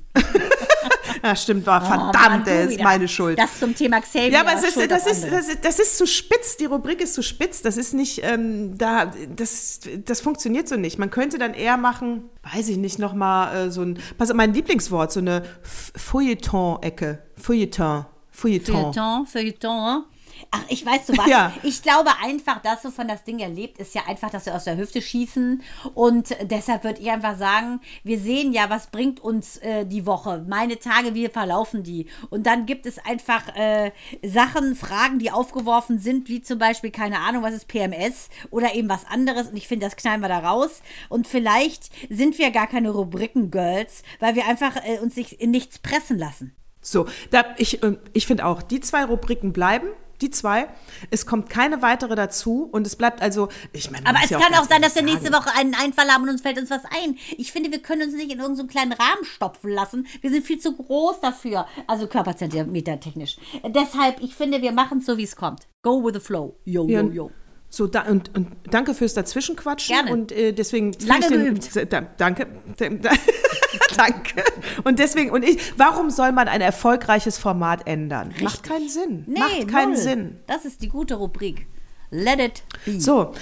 [1.25, 3.39] Ja, stimmt, war Oh, Mann, verdammt, ey, ist meine Schuld.
[3.39, 4.29] Das zum Thema Xavier.
[4.29, 6.57] Ja, aber es ist, das, auf ist, das, ist, das ist zu spitz.
[6.57, 7.61] Die Rubrik ist zu spitz.
[7.61, 10.99] Das ist nicht, ähm, da, das, das funktioniert so nicht.
[10.99, 14.53] Man könnte dann eher machen, weiß ich nicht, nochmal äh, so ein, was ist mein
[14.53, 17.19] Lieblingswort, so eine Feuilleton-Ecke.
[17.37, 18.05] Feuilleton.
[18.29, 18.75] Feuilleton.
[18.75, 20.03] Feuilleton, Feuilleton.
[20.51, 21.27] Ach, ich weiß du was.
[21.27, 21.53] Ja.
[21.63, 24.63] Ich glaube einfach, dass du von das Ding erlebt, ist ja einfach, dass wir aus
[24.63, 25.61] der Hüfte schießen.
[25.93, 30.45] Und deshalb würde ich einfach sagen, wir sehen ja, was bringt uns äh, die Woche.
[30.47, 32.07] Meine Tage, wie verlaufen die?
[32.29, 33.91] Und dann gibt es einfach äh,
[34.23, 38.89] Sachen, Fragen, die aufgeworfen sind, wie zum Beispiel, keine Ahnung, was ist PMS oder eben
[38.89, 39.49] was anderes.
[39.49, 40.81] Und ich finde, das knallen wir da raus.
[41.09, 45.79] Und vielleicht sind wir gar keine Rubriken-Girls, weil wir einfach äh, uns nicht, in nichts
[45.79, 46.55] pressen lassen.
[46.81, 49.87] So, da, ich, ähm, ich finde auch, die zwei Rubriken bleiben.
[50.21, 50.67] Die zwei.
[51.11, 54.53] Es kommt keine weitere dazu und es bleibt also, ich meine, Aber es ja kann
[54.53, 56.83] auch ganz sein, dass wir nächste Woche einen Einfall haben und uns fällt uns was
[56.85, 57.17] ein.
[57.37, 60.07] Ich finde, wir können uns nicht in irgendeinen kleinen Rahmen stopfen lassen.
[60.21, 61.65] Wir sind viel zu groß dafür.
[61.87, 63.37] Also Körperzentimeter technisch.
[63.67, 65.67] Deshalb, ich finde, wir machen es so, wie es kommt.
[65.81, 66.55] Go with the flow.
[66.65, 67.31] Yo, yo, yo.
[67.73, 69.95] So, da, und, und danke fürs Dazwischenquatschen.
[69.95, 70.11] Gerne.
[70.11, 70.91] Und äh, deswegen.
[71.07, 71.91] Lange den- geübt.
[71.91, 72.45] Da, danke.
[73.97, 74.43] danke.
[74.83, 78.31] Und deswegen, und ich, warum soll man ein erfolgreiches Format ändern?
[78.43, 79.23] Macht keinen Sinn.
[79.25, 80.01] Nee, Macht keinen null.
[80.01, 80.39] Sinn.
[80.45, 81.65] Das ist die gute Rubrik.
[82.11, 83.01] Let it be.
[83.01, 83.33] So.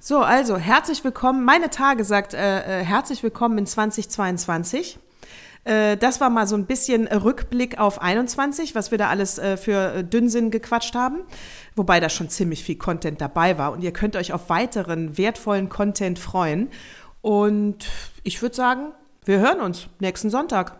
[0.00, 1.44] So, also herzlich willkommen.
[1.44, 4.98] Meine Tage sagt äh, äh, herzlich willkommen in 2022.
[5.70, 9.56] Äh, das war mal so ein bisschen Rückblick auf 21, was wir da alles äh,
[9.56, 11.22] für äh, Dünnsinn gequatscht haben.
[11.76, 13.72] Wobei da schon ziemlich viel Content dabei war.
[13.72, 16.68] Und ihr könnt euch auf weiteren wertvollen Content freuen.
[17.22, 17.88] Und
[18.24, 18.92] ich würde sagen,
[19.24, 20.76] wir hören uns nächsten Sonntag.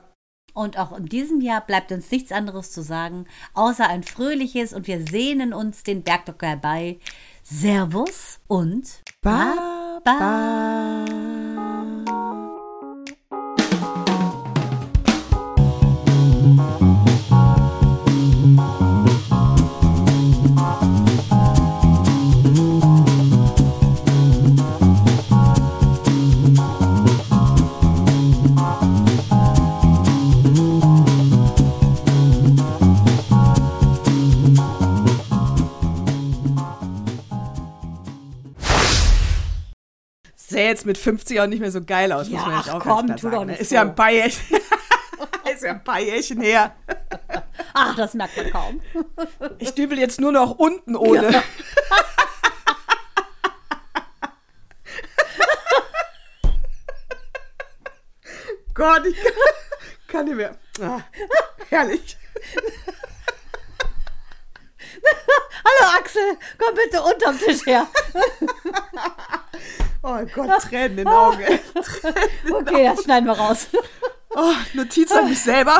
[0.52, 4.88] Und auch in diesem Jahr bleibt uns nichts anderes zu sagen, außer ein fröhliches und
[4.88, 6.98] wir sehnen uns den Bergdocker herbei.
[7.44, 11.39] Servus und Ba, Baba.
[40.50, 42.80] Sähe jetzt mit 50 auch nicht mehr so geil aus, Ja, muss man jetzt auch
[42.82, 43.46] komm, ganz klar sagen.
[43.46, 43.56] ne?
[43.56, 43.74] Ist so.
[43.76, 44.56] ja ein paar Jährchen,
[45.54, 46.74] ist ja ein paar Jährchen her.
[47.74, 48.80] Ach, das merkt man kaum.
[49.58, 51.42] Ich dübel jetzt nur noch unten ohne.
[58.74, 59.32] Gott, ich kann,
[60.08, 60.56] kann nicht mehr.
[60.80, 61.00] Ah,
[61.68, 62.16] herrlich.
[65.64, 67.86] Hallo Axel, komm bitte unterm Tisch her.
[70.02, 71.40] Oh Gott, Tränen in den Augen.
[71.40, 71.60] ey.
[72.52, 73.66] Okay, das schneiden wir raus.
[74.34, 75.78] Oh, Notiz an mich selber.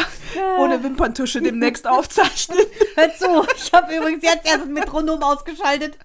[0.58, 2.58] Ohne Wimperntusche demnächst aufzeichnen.
[2.96, 5.96] Hör zu, ich habe übrigens jetzt erst das Metronom ausgeschaltet.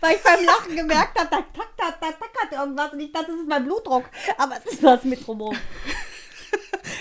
[0.00, 3.40] Weil ich beim Lachen gemerkt habe, da tackert, da tackert irgendwas und ich dachte, das
[3.40, 4.04] ist mein Blutdruck.
[4.38, 5.56] Aber es ist das Metronom.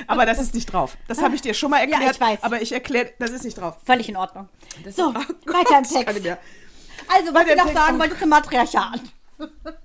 [0.08, 0.98] Aber das ist nicht drauf.
[1.08, 2.02] Das habe ich dir schon mal erklärt.
[2.02, 2.40] Ja, ich weiß.
[2.42, 3.78] Aber ich erkläre, das ist nicht drauf.
[3.86, 4.50] Völlig in Ordnung.
[4.90, 6.38] So, Oh Gott, weiter im Text.
[7.08, 9.00] Also, was ich noch sagen wollte zum Matriarchat.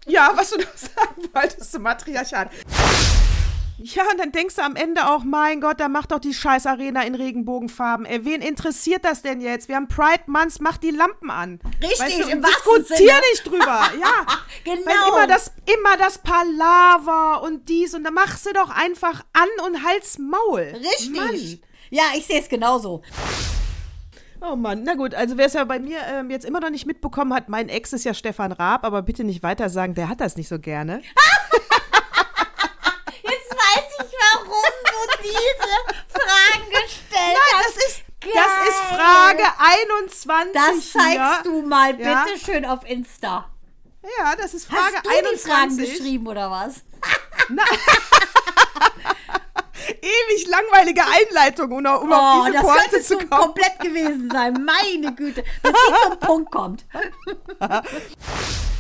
[0.07, 2.51] Ja, was du noch sagen wolltest zum Matriarchat.
[3.83, 6.67] Ja, und dann denkst du am Ende auch, mein Gott, da macht doch die scheiß
[6.67, 8.05] Arena in Regenbogenfarben.
[8.05, 9.69] Ey, wen interessiert das denn jetzt?
[9.69, 11.61] Wir haben Pride Month, mach die Lampen an.
[11.83, 13.21] Richtig, du, im diskutier Sinne.
[13.31, 13.81] nicht drüber.
[14.01, 14.27] Ja,
[14.65, 14.87] Genau.
[14.87, 19.49] Weil immer das, immer das Palaver und dies und dann mach sie doch einfach an
[19.67, 20.61] und halt's Maul.
[20.61, 21.11] Richtig.
[21.13, 21.59] Mann.
[21.91, 23.03] Ja, ich sehe es genauso.
[24.43, 26.87] Oh Mann, na gut, also wer es ja bei mir ähm, jetzt immer noch nicht
[26.87, 30.21] mitbekommen hat, mein Ex ist ja Stefan Raab, aber bitte nicht weiter sagen, der hat
[30.21, 31.03] das nicht so gerne.
[33.23, 35.75] Jetzt weiß ich, warum du diese
[36.09, 37.67] Fragen gestellt Nein, hast.
[37.67, 38.33] das ist, Geil.
[38.35, 41.45] das ist Frage 21 Das zeigst hier.
[41.45, 42.25] du mal bitte Ja.
[42.43, 43.49] schön auf Insta.
[44.19, 45.99] Ja, das ist Frage Hast du die Fragen 21.
[45.99, 46.83] geschrieben oder was?
[49.89, 53.31] Ewig langweilige Einleitung, um, um Oh, auf diese das Pointe zu kommen.
[53.31, 54.53] komplett gewesen sein.
[54.65, 55.43] Meine Güte.
[55.63, 56.85] Bis sie zum Punkt kommt.